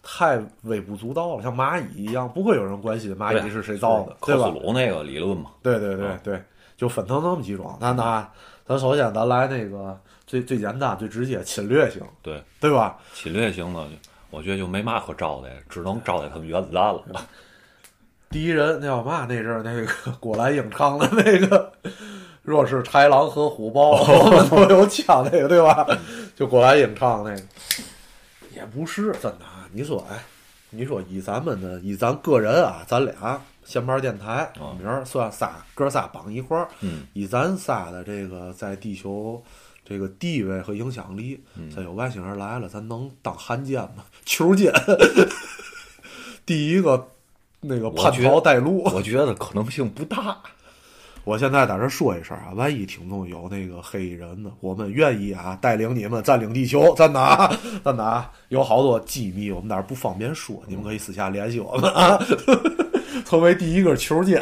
[0.10, 4.60] 太微不足道了，像蚂蚁一样，不会有人关心蚂蚁是谁造的，对吧克苏？
[4.60, 6.41] 鲁那个理论嘛，对对对啊对，
[6.78, 7.78] 就分成这么几种。
[7.82, 8.26] 那那，
[8.65, 12.98] 咱首先咱来那个最最简单、最直接侵略性，对，对吧？
[13.13, 13.86] 侵略型的，
[14.30, 17.04] 我觉得就没嘛可招待，只能招待他们原子弹了。
[18.32, 19.26] 第一人那叫嘛？
[19.28, 21.72] 那阵儿那个郭兰英唱的那个。
[22.43, 25.86] 若是豺狼和虎豹， 我们都有枪，那个对吧？
[26.34, 27.41] 就郭兰英唱那个，
[28.56, 29.57] 也不是真的啊。
[29.78, 30.24] 你说，哎，
[30.72, 39.40] 你说以咱们的以咱个人啊，咱俩闲班电台，啊明儿算仨哥仨绑一块儿，嗯，以咱仨的这个在地球
[39.86, 44.04] 这个地位和影响力，嗯咱有外星人来了，咱能当汉奸吗？
[44.26, 44.74] 球奸，
[46.44, 47.08] 第一个
[47.62, 48.82] 那个叛逃带路。
[48.86, 50.42] 我觉得可能性不大。
[51.28, 62.18] 我现在在这说一声啊，万一听众有那个黑衣人呢，我们愿意啊带领你们占领地球，真的啊，真的啊，有好多机密我们那儿不方便说，你们可以私下联系我们啊，
[63.28, 64.42] 成为第一个球奸。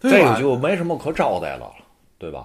[0.00, 1.68] 对这个就没什么可招待了，
[2.16, 2.44] 对吧？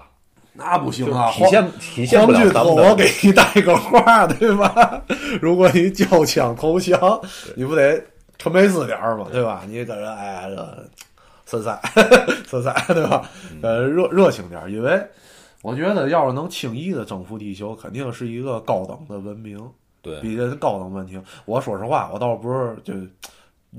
[0.54, 2.74] 那不行啊，体现体现不了咱们。
[2.74, 5.00] 我给你带个话，对吧？
[5.40, 7.22] 如果你交枪投降，
[7.56, 8.04] 你不得
[8.40, 9.62] 陈佩斯点儿嘛，对吧？
[9.68, 10.90] 你跟人哎这
[11.50, 11.82] 森塞
[12.46, 13.28] 森塞，对吧？
[13.52, 15.04] 嗯呃，热热情点儿，因为
[15.64, 19.60] 我觉得要是能轻易的征服地球，肯定是一个高等的文明，
[20.00, 21.24] 对，比人高等文明。
[21.46, 22.94] 我说实话，我倒不是就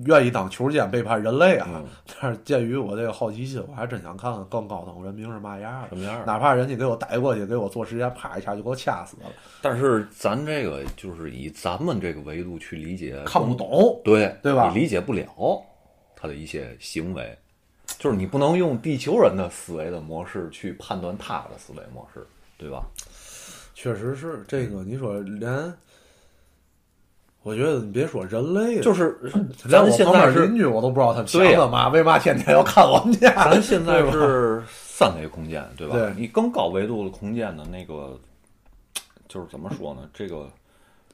[0.06, 1.68] 愿意当球监背叛人类啊。
[1.74, 1.85] 嗯
[2.20, 5.88] 但是鉴于我这个好奇心，我还真想看看更高等文明是嘛样的。
[5.90, 6.26] 什么样儿？
[6.26, 9.28] 哪怕人家给我逮过去，给我做实验，啪一下就给我掐死了，
[9.62, 13.98] 但是咱这个就是以咱们这个维度去理解，看不懂。
[14.04, 15.24] 对对吧你理解不了
[16.14, 17.35] 他的一些行为，
[18.00, 22.82] 就是你不能用地球人的思维的模式去判断他的思维模式，对吧？
[23.74, 25.70] 确实是这个，你说连，
[27.42, 29.18] 我觉得你别说人类了，就是
[29.64, 33.30] 连咱现在是邻居我都不知道他们想对呀干嘛，为嘛天天要看我们家？
[33.52, 35.92] 咱现在是三维空间，对吧？
[35.94, 38.18] 对你更高维度的空间的那个，
[39.28, 40.08] 就是怎么说呢？
[40.14, 40.50] 这个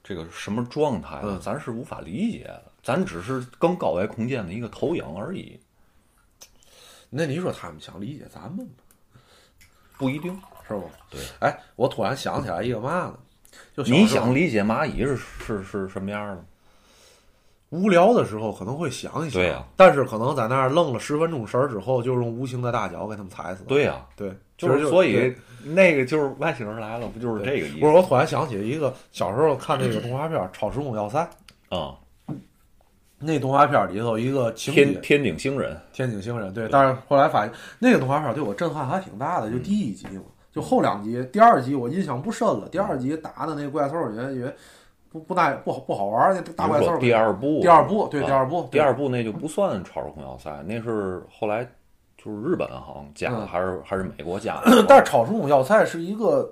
[0.05, 1.31] 这个什么状态呢？
[1.31, 5.59] 嗯咱是无法理解的，咱只是更高维空间的一个投影而已，
[7.11, 8.73] 那你说他们想理解咱们吗？
[9.99, 10.33] 不一定。
[10.69, 10.90] 是不？
[11.11, 11.21] 对。
[11.40, 13.14] 哎，我突然想起来一个嘛呢？
[13.75, 16.45] 就你想理解蚂蚁是是是什么样的？
[17.71, 23.69] 无聊的时候可能会想一想，对呀但是可能在那儿愣了十分钟神儿之后，就用无形的大脚给他们踩死了。
[23.69, 27.79] 对呀、对，就是所以那个就是外星人来了，不就是这个意思？
[27.81, 31.29] 不是，我突然想起一个小时候看那个动画片《超时空要塞》，
[31.77, 31.97] 啊、
[33.27, 44.57] 那动画片里头一个情，天天顶星人，天顶星人，对，但是后来发现那个动画片对我震撼还挺大的，就第一集嘛，就后两集，第二集我印象不深了，第二集打的那怪兽也也
[45.11, 51.65] 不不大不好不好玩儿，那大怪兽第二部，第二部对啊第二部第二部那就不算超时空要塞，那是后来
[52.17, 53.47] 就是日本好像加的，嗯。
[53.47, 54.85] 还是还是美国加的。
[54.89, 56.51] 但是超时空要塞是一个，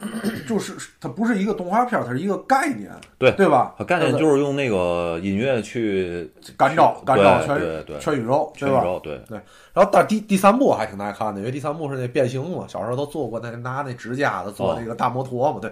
[0.48, 3.74] 就是它不是一个动画片，它是一个概念，对对吧？
[3.78, 7.58] 它概念就是用那个音乐去干照干照全
[8.00, 8.70] 全宇宙，对吧？
[8.70, 9.40] 全宇宙，对对，
[9.72, 15.70] 然后但第第三部我还挺耐看的，因为第三部是那变形嘛，小时候都做过那拿那指甲的做那个大摩托嘛，对。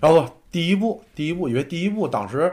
[0.00, 2.52] 然后第一部第一部，因为第一部当时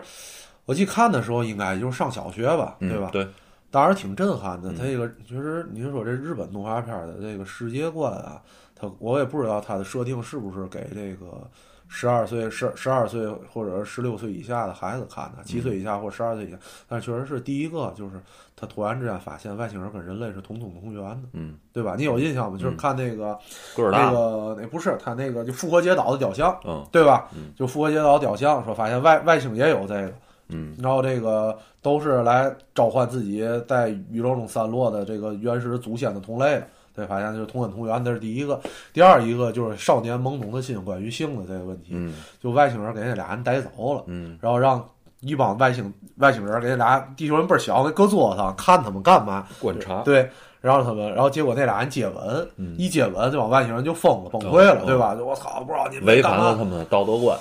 [0.66, 3.10] 我记得看的时候应该就是上小学吧，嗯对吧？
[3.12, 3.28] 对，
[3.70, 4.72] 当时挺震撼的。
[4.72, 8.42] 嗯它这个其实您说这日本动画片的这个世界观啊，
[8.82, 11.48] 它我也不知道他的设定是不是给这个
[11.88, 16.58] 十二岁、十十二岁或者十六岁以下的孩子看的，七岁以下或十二岁以下。
[16.88, 18.20] 但确实是第一个，就是
[18.56, 21.96] 他突然之间发现外星人跟人类是同宗同源的，嗯，对吧？
[21.98, 22.58] 你有印象吗？
[22.58, 23.38] 就是嗯看那个、
[23.78, 27.28] 那个那不是他那个就复活节岛的雕像，嗯对吧？
[27.36, 30.14] 嗯就复活节岛雕像说发现外外星也有这个。
[30.54, 38.60] 嗯然后这个都是来召唤自己在宇宙中散落的这个原始祖先的同类的，对，发现就是同根同源，这是第一个。
[38.94, 44.84] 第二一个就是少年懵懂的心关于性的这个问题，嗯就外星人给那俩人逮走了，嗯然后让
[45.22, 49.48] 一帮外星外星人给那俩地球人倍儿小，给搁桌子上看他们干嘛？
[49.60, 55.16] 观察，对，然后他们，然后结果那俩人接吻，嗯一接吻，这帮外星人就疯了，崩溃了，哦对吧？
[55.16, 57.38] 就我操，不知道你们违反了他们的道德观，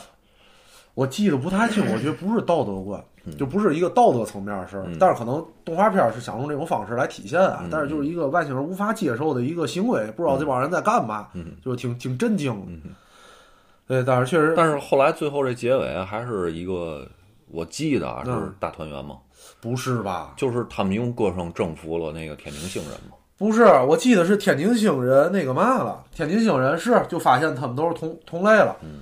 [0.94, 4.96] 我记得不太清，我觉得不是道德观，嗯就不是一个道德层面的事儿嗯。
[4.98, 12.82] 但是可能动画片是想用这种方式来体现啊嗯，但是就是一个外星人无法接受的一个行为，不知道这帮人在干嘛，嗯就挺挺震惊。
[13.86, 17.06] 对，但是确实，但是后来最后这结尾还是一个，
[17.50, 19.16] 我记得啊是嗯大团圆嘛，
[19.60, 20.32] 不是吧？
[20.36, 23.16] 就是他们用歌声征服了那个天庭星人嘛。
[23.36, 29.00] 不是，我记得是天津星人那个嘛了，天津星人是就发现他们都是同同类了，嗯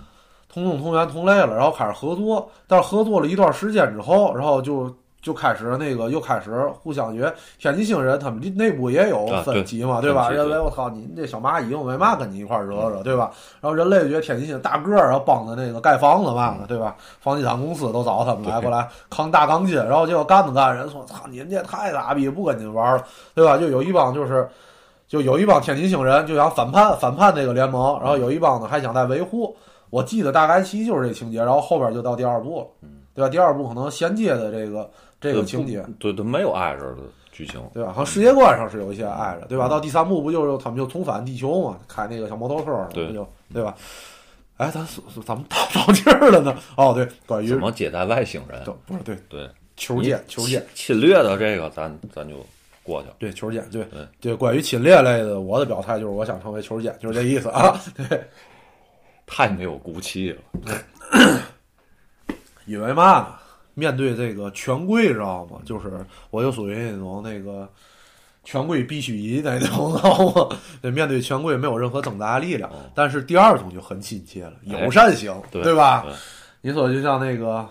[0.63, 10.31] 同种同源同类了，然后开始合作，但是合作了一段时间之后，然后就就开始那个又开始互相觉天津星人他们内部也有啊分歧嘛，对吧？
[10.31, 13.31] 认为我操你这小蚂蚁，我为嘛跟你一块儿惹惹，对吧？
[13.61, 16.97] 然后人类觉得天津星大个儿，然后帮着那个盖房子嘛的，对吧？
[17.21, 23.57] 房地产公司都找他们来过来扛大钢筋，然后结果干着干着，人说操你们这太傻逼，不跟你们玩了，对吧？
[23.57, 24.49] 就有一帮就是。
[25.09, 29.57] 就有一帮天津星人就想反叛反叛那个联盟，然后有一帮呢还想再维护。
[29.91, 33.29] 我记得大概其就是这情节，然后后边就到第二部了，对吧？
[33.29, 37.61] 第二部可能衔接的这个这个情节，对对，没有挨着的剧情。
[37.73, 37.91] 对吧？
[37.93, 39.69] 好像世界观上是有一些挨着，对吧？
[39.69, 43.75] 到第三部不就是他们就重返地球嘛，开那个小摩托车了，对不就对吧？
[44.59, 46.55] 哎，咱说说咱们到到地儿了呢？
[46.77, 48.63] 哦，对，关于怎么接待外星人？
[48.65, 52.35] 对不是对对，球剑球剑，侵略的这个，咱咱就
[52.83, 53.15] 过去了。
[53.21, 57.81] 对球剑，对对对，关于侵略类的，我的表态就是我想成为球剑，就是这意思啊。
[57.97, 58.21] 对，
[59.29, 60.39] 太没有骨气了。
[62.67, 63.35] 因为嘛呢？
[63.75, 65.59] 面对这个权贵，知道吗？
[65.65, 67.69] 就是我就属于那种那个
[68.43, 70.57] 权贵必须一那种，知道吗？
[70.83, 72.69] 对，面对权贵没有任何挣扎力量。
[72.95, 76.05] 但是第二种就很亲切了，哎友善型，对吧？
[76.61, 77.69] 你说就像那个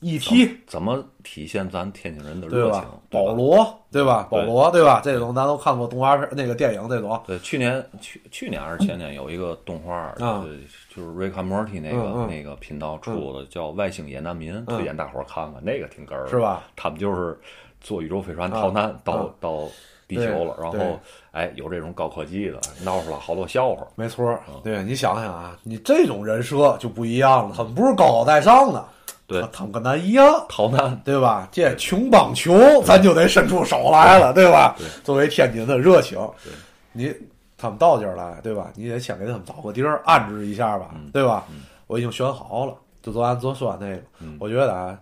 [0.00, 0.60] E.T.
[0.66, 2.82] 怎么体现咱天津人的热情？？
[3.10, 4.28] 保罗对吧？
[4.30, 5.00] 保罗对吧？
[5.02, 7.20] 这种咱都看过动画片那个电影这种。
[7.26, 10.14] 对，去年去去年还是前年有一个动画，
[10.94, 16.62] 就是瑞卡莫蒂那个、那个频道出的，叫《外星野难民》，推荐大伙儿看看，那个挺哏儿的，是吧？
[16.76, 17.38] 他们就是
[17.80, 19.64] 坐宇宙飞船啊逃难到、啊到
[20.06, 20.98] 地球了，然后
[21.32, 23.86] 哎有这种高科技的，闹出了好多笑话。
[23.94, 28.82] 没错儿，对你想想啊，你这种人设就不一样了，他们不是高高在上的，
[29.28, 31.48] 对他他们跟咱一样，逃难，对吧？
[31.52, 34.74] 这穷帮穷，咱就得伸出手来了，对吧？
[35.04, 36.18] 作为天津的热情，
[36.92, 37.14] 你
[37.56, 38.72] 他们到这儿来，对吧？
[38.74, 41.46] 你得先给他们找个地儿安置一下吧，对吧？
[41.86, 44.02] 我已经选好了，就做咱做酸那个，
[44.40, 44.98] 我觉得啊。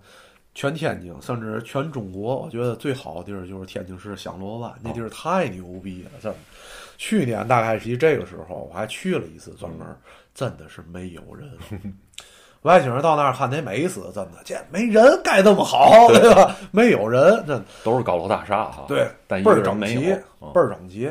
[0.58, 6.38] 全天津，甚至全中国，我觉得最好的地儿就是天津市响螺湾，那地儿太牛逼了，真的。
[6.96, 9.86] 去年大概是这个时候，我还去了一次，专门
[10.34, 11.46] 真的是没有人。
[12.66, 16.54] 外星人到那儿看得美死，真的，这没人盖这么好，对吧？
[16.72, 17.62] 没有人，这。
[17.84, 18.84] 都是高楼大厦哈。
[18.88, 19.98] 对，但倍儿整齐
[20.52, 21.08] 倍儿整齐。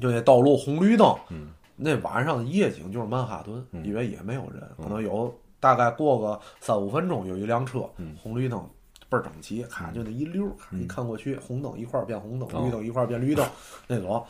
[0.00, 8.64] 就那道路红绿灯，嗯那晚上的夜景就是曼哈顿，嗯因为也没有人，可能有大概过个三五分钟有一辆车，嗯红绿灯
[9.08, 13.46] 倍儿整齐，看就那一溜儿，一看过去，红灯一块儿变红灯，哦绿灯一块儿变绿灯
[13.86, 14.24] 那种。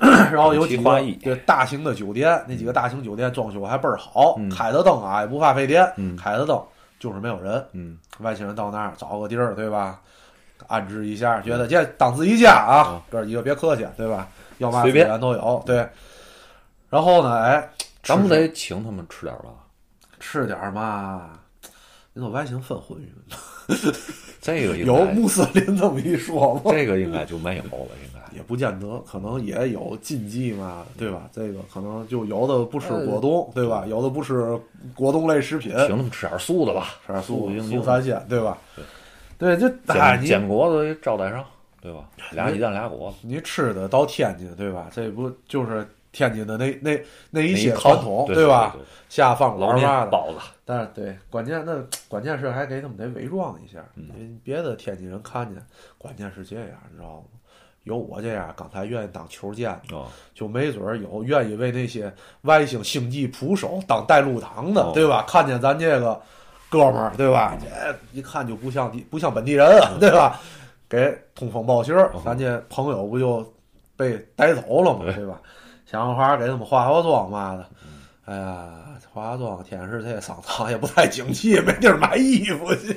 [0.00, 6.60] 然后有几个对大型的酒店，那几个大型酒店装修还倍儿好，嗯开着灯啊也不怕费电，嗯开着灯
[6.98, 7.64] 就是没有人。
[7.72, 10.00] 嗯，外星人到那儿找个地儿，对吧？
[10.66, 14.28] 安置一下，觉得这当自己家啊嗯，哥儿几个别客气，对吧？
[14.58, 15.86] 要嘛资随便源都有，对。
[16.88, 17.70] 然后呢，哎，
[18.02, 19.50] 咱们得请他们吃点儿吧？
[20.18, 21.38] 吃点儿嘛？
[22.14, 23.12] 你说外星分荤鱼，
[24.40, 26.62] 这个应有穆斯林这么一说吗？
[26.66, 27.70] 这个应该就没有了，
[28.04, 28.16] 应该。
[28.36, 31.22] 也不见得，可能也有禁忌嘛，对吧？
[31.32, 33.86] 这个可能就有的不吃果冻，对吧？
[33.88, 34.58] 有的不吃
[34.94, 38.58] 果冻类食品，请他们吃点素的吧，吃点素素三鲜，对吧？
[39.38, 41.42] 对，这哎，煎煎果子招待上，
[41.80, 42.10] 对吧？
[42.32, 44.88] 俩鸡蛋俩果子，你吃的到天津，对吧？
[44.92, 46.98] 这不就是天津的那那
[47.30, 48.70] 那一些传统，对吧？
[48.72, 51.76] 对对下放老面馆嘛的，包子，但是对，关键那
[52.08, 55.62] 关键是还给他们得伪装一下，嗯因为别的天津人看见，
[55.98, 57.24] 关键是这样，你知道吗？
[57.84, 62.10] 有我这样刚才愿意当球监的，哦，就没准儿有愿意为那些
[62.42, 65.22] 外星星际捕手当带路党的，哦对吧？
[65.28, 66.18] 看见咱这个
[66.70, 67.58] 哥们儿，对吧？
[67.60, 67.68] 这
[68.18, 70.40] 一看就不像地不像本地人啊，对吧？
[70.88, 73.54] 给通风报信儿，哦咱这朋友不就
[73.96, 75.40] 被逮走了嘛，对对吧？
[75.86, 77.66] 想办法给他们化化妆嘛的。
[78.26, 78.68] 哎呀，
[79.12, 82.96] 化化妆，天是这商场也不太景气，没地儿买衣服去。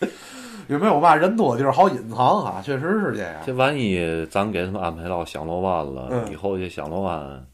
[0.66, 2.62] 有没有嘛人多的地儿好隐藏啊？
[2.64, 3.34] 确实是这样。
[3.46, 7.46] 这万一咱给他们安排到响螺湾了，嗯以后这响螺湾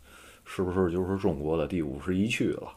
[0.45, 2.69] 是不是就是中国的第五十一区了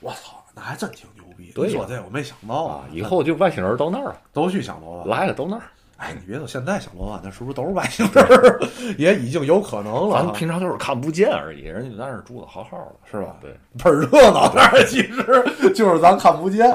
[0.00, 1.52] 我操，那还真挺牛逼。
[1.54, 2.84] 对呀你说这我没想到啊？
[2.90, 5.06] 以后就外星人到那儿了，都去响螺湾。
[5.08, 5.62] 来了都那儿。
[6.02, 8.60] 哎，你别说现在小罗湾，那是不是都是外星人儿？
[8.98, 13.36] 也已经有可能了啊，咱平常就是看不见而已，人家在那儿住的好好的，是吧？
[13.40, 16.66] 对，倍儿热闹，那儿其实 就是咱看不见。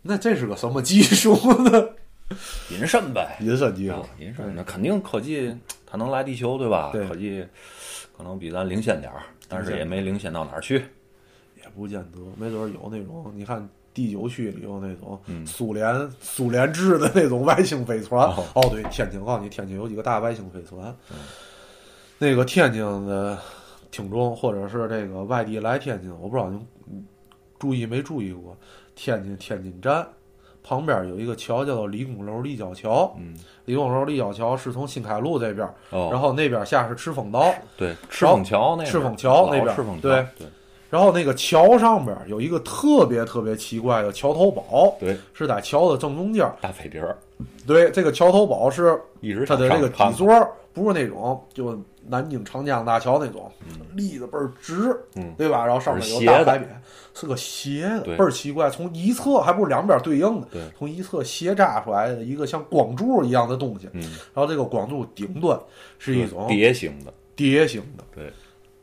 [0.00, 1.88] 那这是个什么技术呢？
[2.70, 5.54] 隐身呗，隐身技术啊，隐身，那肯定科技
[5.86, 6.90] 它能来地球，对吧？
[6.92, 7.46] 对科技
[8.16, 10.82] 可能比咱领先点儿，但是也没领先到哪儿去。
[11.56, 18.28] 也不见得，没准儿有那种，你看第九区里有那种嗯苏联、苏联制的那种外星飞船。
[18.28, 20.94] 哦哦，对，天津，我告诉你，天津有几个大外星飞船。
[22.18, 23.38] 那个天津的
[23.90, 27.06] 听众或者是这个外地来天津，我不知道您
[27.58, 28.54] 注意没注意过，
[28.94, 30.06] 天津天津站
[30.62, 33.16] 旁边有一个桥叫做李公楼立交桥。
[33.18, 37.50] 嗯，李公楼立交桥是从新开路这边，哦，然后那边下是赤峰道。
[37.78, 40.46] 对，赤峰桥那边赤峰桥那边老赤峰桥，对对
[40.88, 46.50] 然后那个桥上边有一个特别特别奇怪的桥头堡，对，是在桥的正中间。
[46.60, 47.16] 大彩蝶儿，
[47.66, 50.26] 对，这个桥头堡是一直它的这个底上座
[50.72, 53.50] 不是那种就南京长江大桥那种
[53.94, 55.34] 立的倍儿直，嗯。
[55.36, 55.64] 对吧？
[55.64, 56.82] 然后上面有大海边，
[57.14, 58.68] 是个斜的，倍儿奇怪。
[58.70, 60.46] 从一侧还不是两边对应的，
[60.78, 63.88] 从一侧斜扎出来的一个像光柱一样的东西。
[63.92, 64.02] 嗯，
[64.34, 65.58] 然后这个光柱顶端
[65.98, 68.30] 是一种蝶形的，蝶形的，对，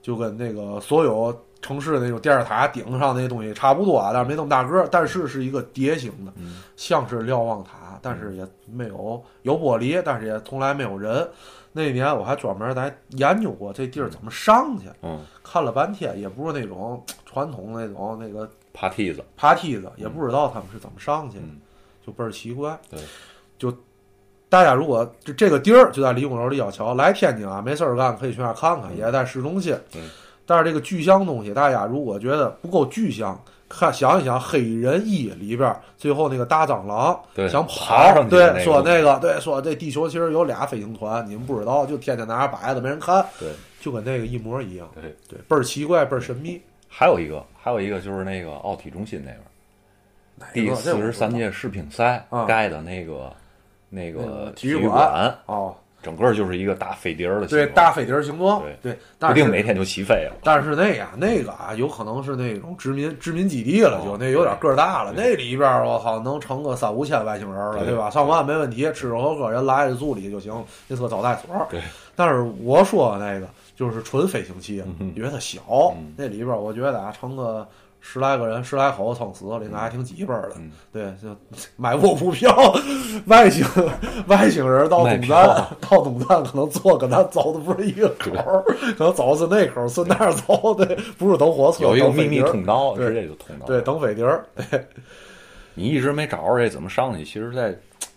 [0.01, 6.57] 就跟那个所有城市的那种电视塔顶上那些东西差不多啊，但是没那么大个儿，但是是一个蝶形的，嗯。
[6.75, 11.27] 像是瞭望塔，但是也没有有玻璃，但是也从来没有人。
[11.71, 21.61] 那年我还专门来研究过这地儿怎么上去，嗯，看了半天，也不是那种传统那种那个爬梯子，爬梯子，也不知道他们是怎么上去的，嗯。
[22.05, 22.77] 就倍儿奇怪。
[22.91, 22.99] 对，
[23.57, 23.73] 就
[24.49, 29.73] 大家如果这这个地儿就在李公楼立交桥，来天津啊没事儿干可以去那儿看看，也在市中心。
[29.95, 30.09] 嗯
[30.45, 33.39] 但是这个具象东西，大家如果觉得不够具象，
[33.69, 37.19] 看想一想《黑人一》里边最后那个大蟑螂
[37.49, 44.87] 想跑，对那，个说那个对说这地球其实有俩飞行团，你们不知道，就天天在那儿摆着没人看，对就跟那个一模一样。
[44.95, 45.15] 对。
[45.27, 46.61] 对，倍儿奇怪，倍儿神秘。
[46.87, 53.33] 还有一个，还有一个就是那个奥体中心那边，第四十三届世乒赛啊盖的那个
[53.89, 60.35] 那那个个体育育馆哦，整个就是一个大飞碟儿的形对，状，大飞碟儿形状，对对，不定哪天就起飞了。
[60.43, 65.13] 但是那呀，那个啊，有可能是那种殖民殖民基地了，就哦那有点个儿大了。
[65.15, 68.09] 那里边儿我靠，能成个三五千外星人了，对对吧？
[68.09, 70.53] 上万没问题，吃喝喝人来了住里就行，
[70.87, 71.65] 那是个招待所。
[71.71, 71.81] 对，
[72.15, 74.83] 但是我说那个就是纯飞行器，
[75.15, 75.61] 因为它小，
[75.97, 77.65] 嗯那里边儿我觉得啊，成个。
[78.05, 80.55] 十来个人，十来口撑死了，应该还挺几本儿的。
[80.57, 81.35] 嗯对，就
[81.77, 82.53] 买卧铺票，
[83.27, 83.65] 外星
[84.27, 88.61] 外星人到东站，到东站可能坐跟咱走的不是一个口儿，
[88.97, 90.85] 可能走的是那口儿，顺那儿走，对，
[91.17, 93.65] 不是等火车，有一个秘密通道，对直接就通到。
[93.65, 94.85] 对，，等飞碟儿，对
[95.73, 97.73] 你一直没找着这怎么上去，其实在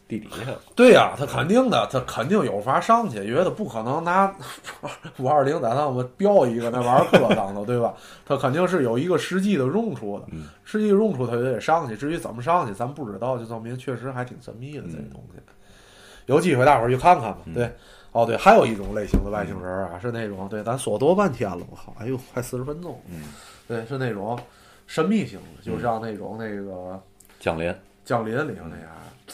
[0.09, 0.52] 地底下。
[0.74, 4.32] 对呀、他肯定的，他肯定有法上去，因为他不可能拿
[5.18, 7.94] 五二零在上面标一个那玩意儿搁上头，对吧？
[8.24, 11.96] 他肯定是有一个实际的用处的，嗯实际用处他就得上去。
[11.96, 15.40] 至于怎么上去，咱不知道，就证明确实还挺神秘的这嗯东西。
[16.26, 17.38] 有机会大伙儿去看看吧。
[17.44, 17.72] 嗯对，
[18.12, 23.00] 哦对，还有一种类型的外星人啊，是那种对，咱说多半天了，我靠，哎呦，快四十分钟。
[23.09, 23.22] 嗯，
[23.68, 24.36] 对，是那种
[24.88, 27.00] 神秘型的，就像那种那个
[27.38, 27.72] 降临，
[28.04, 28.88] 降临里头那样。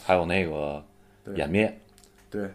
[0.05, 0.83] 还有那个
[1.25, 1.35] 对。
[1.35, 1.79] 湮灭，
[2.31, 2.49] 对，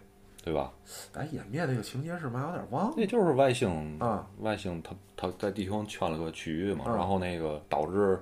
[0.44, 0.72] 对吧？
[1.14, 2.42] 哎湮灭那个情节是嘛？
[2.48, 2.94] 有点忘了。
[2.98, 8.20] 那就是外星啊，外星它它在地球上圈了个区域嘛，嗯然后那个导致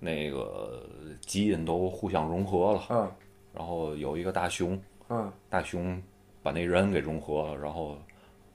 [0.00, 0.82] 那个
[1.20, 3.10] 基因都互相融合了，嗯
[3.54, 6.00] 然后有一个大熊，嗯，大熊
[6.42, 7.98] 把那人给融合了，然后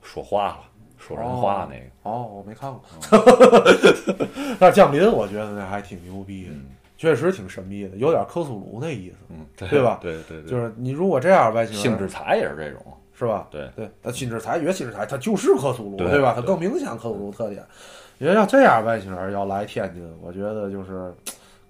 [0.01, 0.63] 说话了，
[0.97, 2.81] 说人话那个，哦，我没看过。
[4.59, 6.65] 但是降临，我觉得那还挺牛逼的，嗯
[7.03, 9.15] 确实挺神秘的，有点克苏鲁那意思。
[9.27, 12.81] 嗯，对吧对对对，就是你如果这样外星人性之彩也是这种，
[13.19, 13.45] 是吧？
[13.51, 16.31] 对对，那新之彩，越新之彩，它就是克苏鲁，对吧？
[16.33, 17.61] 它更明显克苏鲁特点。
[18.19, 21.13] 因为要这样外星人要来天津，我觉得就是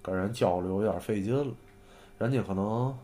[0.00, 1.52] 跟人交流有点费劲了，
[2.18, 2.96] 人家可能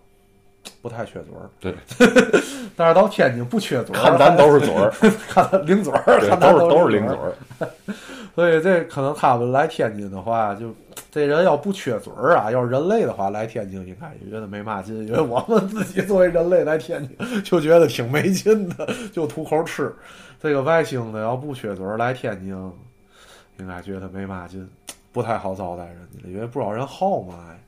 [0.81, 1.75] 不太缺嘴儿，对，
[2.77, 4.93] 但是到天津不缺嘴儿，看咱都是嘴儿，
[5.29, 7.35] 看他零嘴儿，看咱都是都是零零嘴儿，
[8.37, 10.73] 所以这可能他们来天津的话，就
[11.11, 19.93] 这人要不缺嘴儿啊，要是人类的话来天津应该也觉得没嘛劲，因为我们自己作为人类来天津就觉得挺没劲的，就图口吃。
[20.41, 22.73] 这个外星的要不缺嘴儿来天津，
[23.59, 24.67] 应该觉得没嘛劲，
[25.13, 27.59] 不太好招待人家，因为不少人好嘛呀，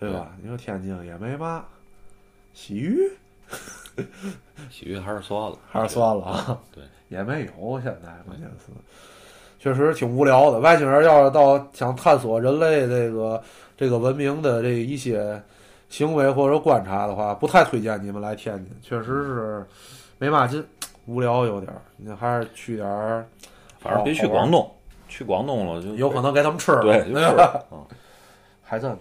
[0.00, 0.32] 对吧？
[0.42, 1.64] 你说天津也没嘛，
[2.54, 2.98] 洗浴
[4.70, 6.58] 洗浴还是算了，还是算了啊。
[6.72, 8.72] 对，也没有，现在关键是，
[9.58, 10.58] 确实挺无聊的。
[10.60, 13.42] 外星人要是到想探索人类这个
[13.76, 15.40] 这个文明的这一些
[15.88, 19.66] 行为或者观察的话，不太推荐你们来天津，确实是
[20.18, 20.64] 没嘛劲，
[21.06, 21.80] 无聊有点儿。
[21.96, 23.26] 你还是去点儿，
[23.80, 24.70] 反正别去广东，
[25.08, 27.64] 去广东了就有可能给他们吃了，对，就对是吧？
[27.72, 27.84] 嗯
[28.62, 28.94] 还真，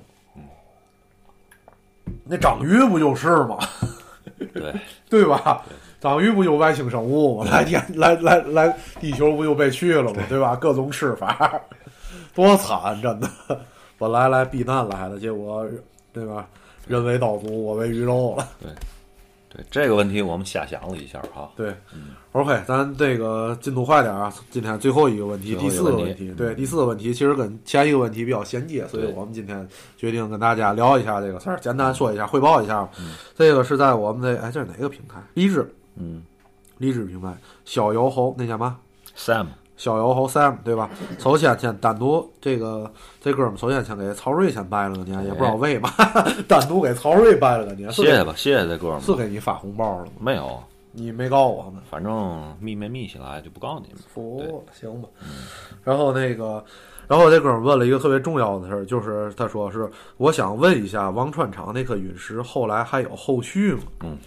[2.24, 3.58] 那章鱼不就是吗？
[4.53, 4.74] 对，
[5.10, 5.62] 对吧？
[5.99, 7.49] 章鱼不就外星生物吗？
[7.51, 10.23] 来天来来来，地球不就被去了吗？
[10.29, 10.55] 对吧？
[10.55, 11.59] 各种吃法，
[12.35, 13.29] 多惨，真的。
[13.97, 15.65] 本来来避难来的，结果
[16.13, 16.47] 对吧？
[16.87, 18.47] 人为刀俎，我为鱼肉了。
[18.61, 18.71] 对
[19.49, 21.73] 对这个问题我们瞎想了一下哈，对
[22.33, 24.31] ，OK，咱这个进度快点啊！
[24.51, 29.65] 今天最后一个问题，第四个问题，对，第四个问题其实跟前一个问题比较衔接，所以我们今天
[29.97, 32.87] 决定跟大家聊一下这个事儿，简单说一下，汇报一下。
[32.99, 35.15] 嗯这个是在我们的哎，这是哪个平台？
[35.33, 35.67] 荔枝，
[35.99, 36.23] 嗯
[36.77, 37.35] 荔枝品牌，
[37.65, 38.77] 小油猴那叫嘛
[39.17, 40.89] ？，Sam，小油猴 Sam 对吧？
[41.17, 45.89] 首先先单独这个这哥们儿首先先给曹睿先拜了个年，也不知道为嘛，
[46.47, 50.11] 单独给曹睿拜了个年，谢谢吧，谢谢这哥们儿，是给你发红包了吗？
[50.19, 51.81] 没有，你没告我们。
[51.89, 55.09] 反正密没密起来就不告诉你们，哦，行吧。
[55.83, 56.63] 然后那个，
[57.07, 63.81] 然后这哥们儿问了一个特别重要的事儿，就是他说是我想问一下，王川厂那颗陨石后来还有后续吗？
[64.03, 64.17] 嗯，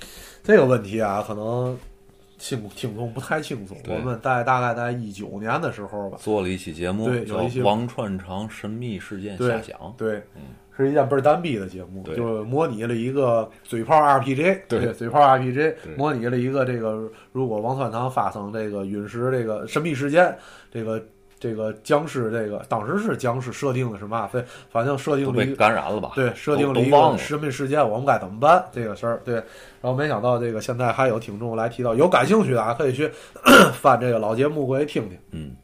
[0.51, 1.79] 这个问题啊，可能
[2.39, 3.77] 听听众不太清楚。
[3.89, 10.43] 我们在大概在一九年的时候吧，做了一期节目叫对有一些《王串长神秘事件对瞎想》，对，嗯
[10.77, 20.35] 是一件倍儿单逼的节目，对就是模拟了一个嘴炮 RPG，对嘴炮 RPG 模拟了一个这个如果王串堂发生这个陨石这个神秘事件，
[20.73, 21.03] 这个
[21.41, 24.29] 这个僵尸这个当时是僵尸设定的是嘛？
[24.31, 26.13] 对，反正设定被了一个感染了吧？
[26.15, 29.23] 对设定了一个神秘事件，我们该怎么办这个事儿？
[29.25, 29.45] 对，然
[29.83, 33.11] 后没想到这个现在还有听众来提到，有感兴趣的啊，可以去
[33.81, 35.19] 翻这个老节目过去听听。
[35.31, 35.57] 嗯，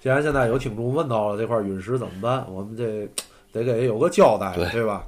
[0.00, 3.06] 既然现在有听众问到了这块陨石怎么办，我们这
[3.52, 5.02] 得给有个交代，对对吧？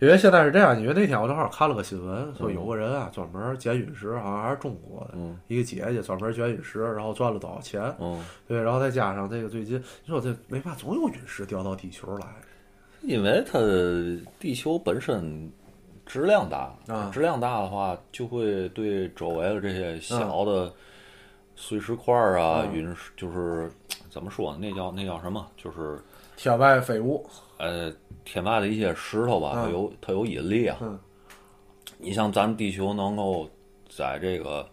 [0.00, 7.82] 因为现在是这样，因为那天我正好看了个新闻，说嗯有个人啊专门捡陨石，好像还是中国的、嗯一个姐姐专门捡陨石，然后赚了多少钱？
[7.98, 12.26] 嗯，对，然后再加上这个最近，你说这没法总有陨石掉到地球来，
[13.02, 13.58] 因为它
[14.38, 15.50] 地球本身
[16.06, 20.72] 质量大啊质量大的话，就会对周围的这些小的
[21.56, 23.68] 碎石块儿啊、嗯陨石，就是
[24.08, 24.58] 怎么说呢？
[24.60, 25.44] 那叫那叫什么？
[25.56, 25.98] 就是
[26.38, 27.92] 天外飞物，呃，
[28.24, 30.78] 天外的一些石头吧，它嗯有它有引力啊。
[30.80, 30.96] 嗯
[32.00, 33.50] 你像咱地球能够
[33.88, 34.64] 在这个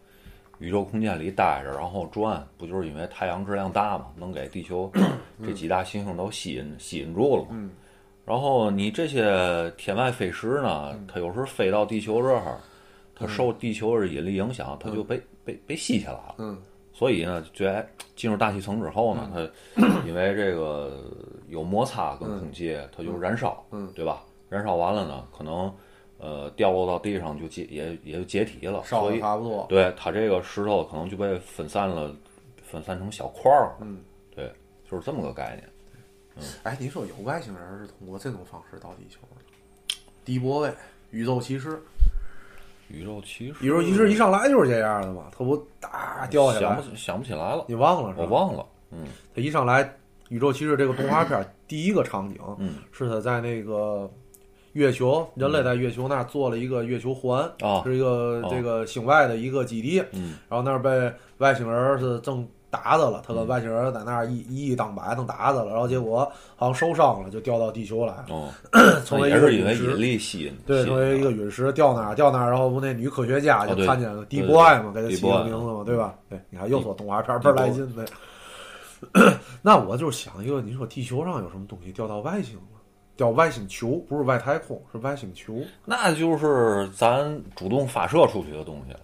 [0.60, 4.92] 宇宙空间里待着，然后转，不就是因为太阳质量大嘛，能给地球
[5.44, 7.50] 这几大行星都吸引吸引住了嘛。
[7.54, 7.72] 嗯
[8.28, 12.60] 然后你这些天外飞石呢，它有时候飞到地球这儿，
[13.16, 16.36] 它受地球的引力影响，它就被被被吸起来了。
[16.38, 16.56] 嗯
[16.94, 17.86] 所以呢，在
[18.16, 19.30] 进入大气层之后呢，
[19.76, 21.12] 它因为这个
[21.56, 24.22] 有摩擦跟空气，它就燃烧，嗯对吧？
[24.50, 25.74] 燃烧完了呢，可能
[26.18, 29.66] 呃掉落到地上就解也也就解体了，烧的所以差不多。
[29.70, 32.14] 对它这个石头可能就被分散了，
[32.62, 33.74] 分散成小块儿。
[33.80, 34.04] 嗯，
[34.36, 34.52] 对，
[34.90, 35.70] 就是这么个概念。
[36.64, 39.42] 哎，你说有外星人是通过这种方式到地球的？
[40.26, 40.74] 迪波威，
[41.12, 41.82] 宇宙骑士，
[42.90, 48.24] 宇宙骑士，宇宙骑士一上来就是这样的嘛，他不哒掉下来想不，起想不起来了，你忘了是吧？
[48.24, 48.66] 我忘了。
[48.92, 49.90] 嗯他一上来，
[50.30, 54.10] 宇宙骑士这个动画片儿第一个场景嗯是他在那个
[54.74, 68.50] 月球，人类在月球那儿做了一个月球环，啊是一个哦这个星外的一个基地，嗯然后那儿被外星人是正打的了，他跟外星人在那儿一一一当百正打的了，然后结果好像受伤了，就掉到地球来了，哦，
[69.06, 76.16] 成为一也是因为个陨石引力吸引，对，成为一个陨石掉那儿，掉那儿，然后不那女科学家就看见了对 D boy 嘛，给他起个名字嘛，嗯对吧？
[76.30, 78.04] 对，你看又说动画片儿倍儿来劲的。
[79.62, 82.62] 那我就是想一个，你说地球上有什么东西掉到外星了？
[83.18, 85.58] 掉外星球，不是外太空，是外星球。
[85.86, 89.00] 那就是咱主动发射出去的东西了。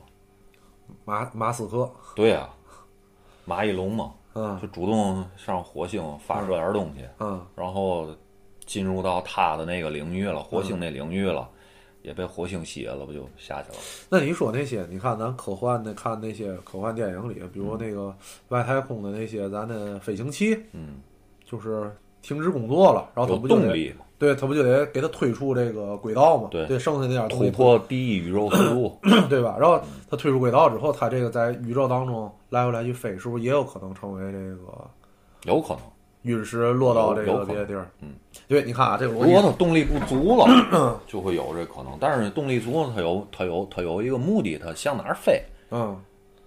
[1.05, 2.49] 马马斯克，对呀、
[3.45, 8.09] 马一龙嘛，嗯就主动上火星发射点东西，嗯然后
[8.65, 11.49] 进入到他的那个领域了，火星那领域了，
[12.03, 13.77] 也被火星吸引了，不就下去了？
[14.09, 18.15] 那你说那些，你看咱科幻的看那些科幻电影里，比如那个
[18.49, 20.99] 外太空的那些咱的飞行器，嗯，
[21.45, 21.91] 就是
[22.21, 26.49] 停止工作了，然后有它不动力嘛，对，它不就得给它推出这个轨道嘛？
[26.51, 28.99] 对对，剩下那点突破第一宇宙速度，
[29.29, 29.57] 对吧？
[29.59, 29.79] 然后
[30.09, 34.89] 它推出轨道之后，它这个在宇宙当中来回来去飞，是不是也有可能成为这个
[35.43, 35.81] 有可能。
[36.23, 37.87] 陨石落到这个别的地儿？
[38.01, 38.09] 嗯，
[38.47, 41.97] 对，你看啊，这个如果它动力不足了，就会有这可能。
[41.99, 45.41] 但是动力足了，它有它有它有一个目的，它向哪儿飞，
[45.71, 45.97] 嗯，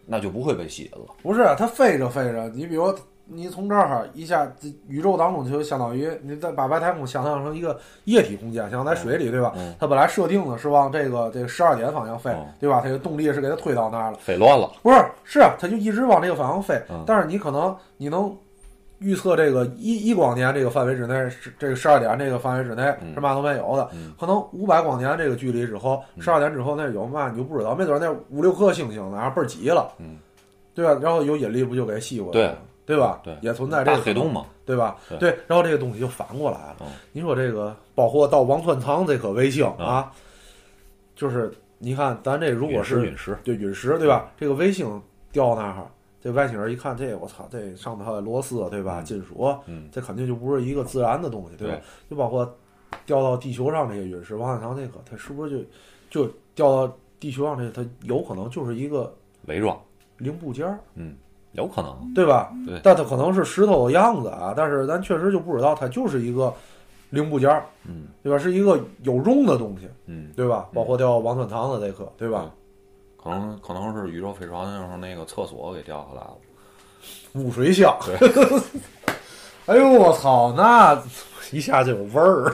[0.07, 1.15] 那就不会被吸引了。
[1.23, 2.95] 不是啊它飞着飞着，你比如
[3.27, 9.53] 你从这儿一下，这宇宙当中就相当于你再把外太空想象成一个液体空间，像在水里，对吧？
[9.57, 12.81] 嗯它本来设定的是往这个这个十二点方向飞嗯，对吧？
[12.85, 14.19] 它的动力是给它推到那儿了。
[14.19, 18.37] 飞乱了，不是，是啊，它就一直往这个方向飞，嗯但是你可能你能
[18.99, 23.13] 预测这个一一光年这个范围之内，是这个十二点这个范围之内嗯。
[23.15, 24.15] 是嘛都没有的，嗯。
[24.19, 30.17] 可能五百光年这个距离之后，十二点之后那有嘛你就不知道，没准那五六颗星星那倍儿挤了，嗯，
[30.75, 30.99] 对吧？
[31.03, 32.97] 然后有引力不就给吸过来了，对。
[32.97, 33.21] 吧？
[33.25, 33.37] 对。
[33.41, 34.97] 也存在这个大黑洞，嘛，对吧？
[35.09, 35.19] 对。
[35.19, 36.77] 对，然后这个东西就反过来了。
[36.81, 36.87] 嗯。
[37.13, 39.87] 你说这个包括到王川藏这颗卫星嗯。
[39.87, 40.13] 啊，
[41.17, 44.31] 就是你看咱这如果是陨石，对陨石，对吧？
[44.39, 45.01] 这个卫星
[45.33, 45.87] 掉那儿，
[46.25, 49.01] 这外星人一看，这我操，这上头还有螺丝，对吧？
[49.01, 51.79] 嗯金属，嗯这肯定就不是一个自然的东西，对吧？
[52.09, 52.51] 就包括
[53.05, 55.51] 掉到地球上这些陨石，王汉长那个，它是不是
[56.11, 59.15] 就就掉到地球上这，它有可能就是一个
[59.49, 59.79] 伪装，
[60.17, 61.15] 零部件儿，嗯，
[61.53, 62.51] 有可能，对吧？
[62.67, 66.51] 对但它可能是石头的样子啊，但是咱确实就不知道它就是一个
[67.11, 68.39] 零部件儿，嗯对吧？
[68.39, 70.71] 是一个有用的东西，嗯，对吧？
[70.73, 72.51] 包括掉王川堂的这颗，对吧？
[73.25, 76.37] 可能可能是宇宙飞船上那个厕所给掉下来了，
[77.33, 77.99] 污水箱。
[79.67, 81.03] 哎呦我操，那
[81.51, 82.53] 一下就有味儿，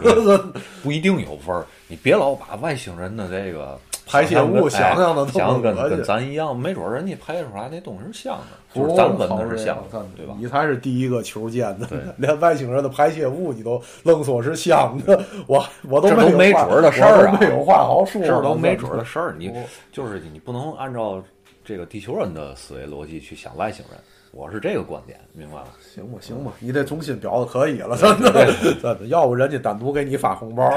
[0.80, 1.66] 不一定有味儿。
[1.90, 3.76] 你别老把外星人的这个
[4.06, 6.04] 排泄物想象的哎想跟跟。
[6.04, 10.34] 咱一样，没准人家排出来那东西是香的，不就是咱闻的是香的，对吧？
[10.38, 19.52] 你才是第一个球见的，连外星人的排泄物你都愣说是香的，我我都这没没准儿的事儿啊没有话好说，这都没准儿的事儿，你
[19.90, 21.20] 就是你不能按照
[21.64, 24.00] 这个地球人的思维逻辑去想外星人，
[24.32, 25.68] 我是这个观点，明白了？
[25.80, 28.46] 行吧，行吧，你这中心表的可以了，真的，
[28.80, 30.70] 真的，要不人家单独给你发红包。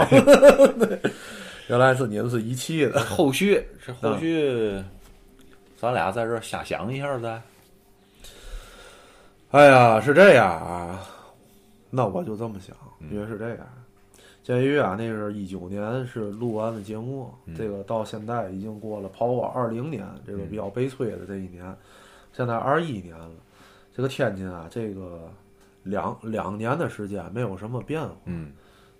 [1.69, 4.83] 原来是你们是一气的，后续这嗯后续，
[5.77, 7.41] 咱俩在这儿瞎想一下再。
[9.51, 11.07] 哎呀，是这样啊，
[11.89, 13.59] 那我就这么想，嗯因为是这样。
[14.43, 21.63] 鉴于啊，那是一九年是录完的节目，嗯这个到现在已经过了跑我二零年，这个比较悲催的这一年，
[22.35, 23.29] 现在二一年了。
[23.95, 25.29] 这个天津啊，这个
[25.83, 28.51] 两两年的时间没有什么变化，嗯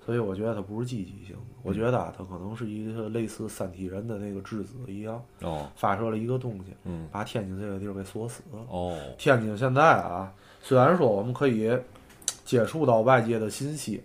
[0.06, 1.34] 所以我觉得它不是积极性。
[1.34, 8.60] 的，我觉得啊，它可能是一个类似三体人的那个质子一样，哦发射了一个东西，嗯把天津这个地儿给锁死了。
[8.70, 8.98] 哦。
[9.18, 11.72] 天津现在啊，虽然说我们可以
[12.44, 14.04] 接触到外界的信息，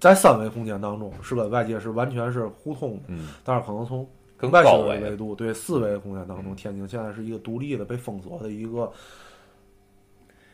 [0.00, 4.08] 在三维空间当中是跟外界是完全是互通的，嗯，但是可能从
[4.38, 8.90] 更外高维星维度对四维空间当中，天津现在是一个独立的被封锁的一个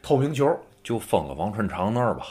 [0.04, 0.56] 透明球。
[0.84, 2.26] 就封个王春长那儿吧。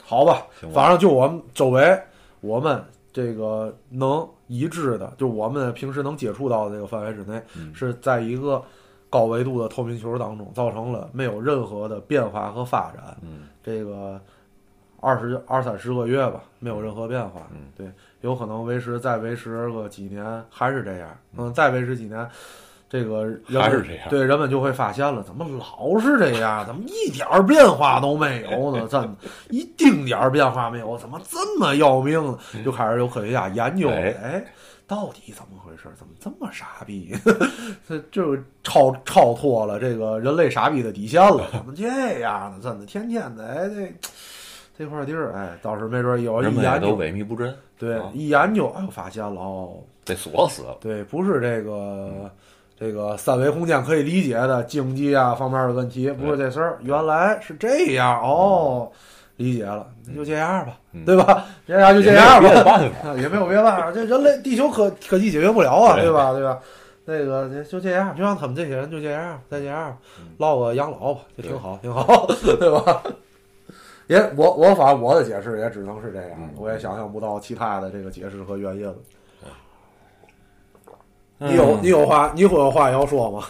[0.00, 2.00] 好吧，吧反正就我们周围，
[2.40, 2.80] 我们
[3.12, 8.62] 这个能一致的，就我们平时能接触到的这个范围之内，嗯是在一个
[9.10, 13.16] 高维度的透明球当中，造成了没有任何的变化和发展。
[13.22, 14.20] 嗯这个
[15.00, 17.48] 二十二三十个月吧，没有任何变化。
[17.50, 22.30] 嗯对，有可能维持再维持个几年还是这样，嗯，再维持几年。
[22.88, 26.64] 这个人还是这样对人们就会发现了，怎么老是这样？
[26.66, 28.88] 怎么一点儿变化都没有呢？
[28.88, 29.14] 怎么，
[29.50, 32.38] 一丁点儿变化没有，怎么这么要命呢？
[32.64, 34.44] 就开始有科学家研究，哎哎，
[34.86, 35.82] 到底怎么回事？
[35.98, 37.14] 怎么这么傻逼？
[37.86, 42.58] 这就超超脱了这个人类傻逼的底线了，怎么这样呢？
[42.62, 43.92] 怎的，天天的，哎，这
[44.78, 49.74] 这块地儿，哎，倒是没准有一研究，萎靡不振，对啊，一研究，哎呦，发现了哦，
[50.06, 50.78] 被锁死了。
[50.80, 52.30] 对，不是这个
[52.78, 58.88] 这个三维空间可以理解的经济啊方面的问题，不是这事儿，原来是这样哦，
[59.36, 61.44] 理解了，那就这样吧，嗯对吧？
[61.66, 63.14] 这样就这样吧，办法。
[63.14, 66.32] 也没有别的办法，这人类地球科科技解决不了啊，对对吧？
[66.32, 66.58] 对吧？
[67.04, 69.96] 那个就这样，就让他们这些人就这样，再这样，
[70.36, 72.26] 落个养老吧，就挺好，挺好，
[72.60, 73.02] 对吧？
[74.06, 78.94] 也我我反正我的解释也只能是这样，嗯我也想象不到其他的这个解释和原因了。
[81.38, 83.44] 嗯你有你有话你会有话要说吗？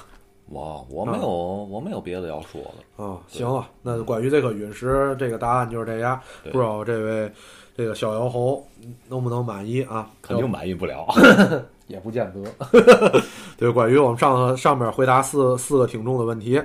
[0.50, 3.04] 我我没有我没有别的要说的。
[3.04, 7.30] 啊，行了，那关于这个陨石这个答案就是这样，不知道这位
[7.76, 8.66] 这个逍遥侯
[9.08, 10.08] 能不能满意啊？
[10.22, 11.06] 肯定满意不了。
[11.86, 13.20] 也不见得。
[13.56, 16.62] 对，关于我们上上面回答四四个听众的问题，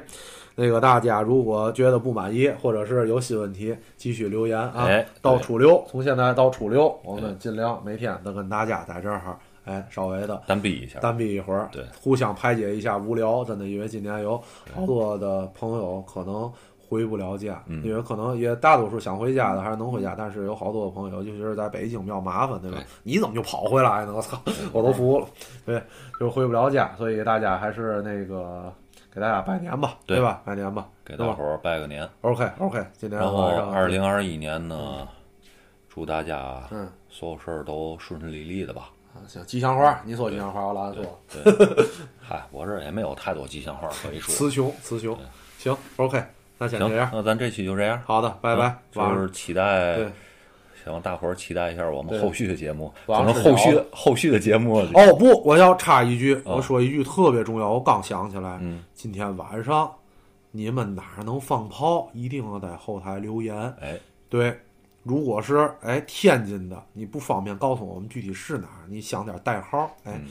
[0.55, 4.83] 那个大家如果觉得不满意，或者是有新问题，继续留言啊。
[4.85, 10.99] 哎到初六，从现在到初六，我们尽量每天都跟大家在这儿，哎，稍微的单逼一下。
[10.99, 13.43] 单逼一会儿，对，互相排解一下无聊。
[13.45, 14.37] 真的，因为今年有
[14.73, 16.51] 好多的朋友可能
[16.89, 22.77] 回不了家，嗯因为可能也大多数想回家的还是能回家，但是有好多朋友，尤其是在北京比较麻烦，对吧？
[22.77, 24.13] 对你怎么就跑回来呢？
[24.15, 24.37] 我操，
[24.73, 25.27] 我都服了。
[25.65, 25.81] 对，
[26.19, 28.71] 就是回不了家，所以大家还是那个
[29.13, 30.41] 给大家拜年吧，对吧？
[30.43, 32.07] 拜年吧，给大伙儿拜个年。
[32.21, 35.07] ？OK OK，今年然后二零二一年呢，
[35.87, 38.89] 祝大家嗯所有事儿都顺顺利利的吧。
[39.13, 41.19] 啊行吉祥话，你说吉祥话，我懒得说。
[41.29, 41.85] 对，
[42.19, 44.33] 嗨，我这儿也没有太多吉祥话可以说。
[44.33, 45.17] 词穷词穷，
[45.59, 46.23] 行 OK，
[46.57, 48.01] 那先这样，，那咱这期就这样。
[48.05, 50.05] 好的，拜拜嗯，就是期待对，
[50.83, 59.91] 希望大伙儿期待一下我们后续的节目，可能后续后续的节目哦不，我要插一句，哦我说一句特别重要，我刚想起来，嗯，今天晚上
[60.51, 63.55] 你们哪儿能放炮，一定要在后台留言。
[63.79, 63.97] 哎，
[64.29, 64.59] 对，
[65.03, 70.13] 如果是哎天津的，你不方便告诉我们具体是哪儿，你想点代号，哎。
[70.15, 70.25] 嗯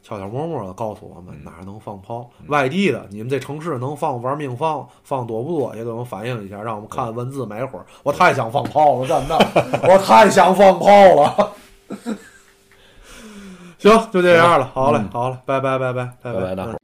[0.00, 2.30] 悄悄摸摸的告诉我们哪儿能放炮。
[2.46, 7.84] 外地的，你们这城市能放玩命放，放多不多，也给我们反映一下，让我们看文字没会儿。
[8.02, 9.36] 我太想放炮了，真的，
[9.86, 11.52] 我太想放炮了。
[13.76, 14.70] 行，就这样了。
[14.72, 16.78] 好嘞，好嘞，拜拜拜拜拜拜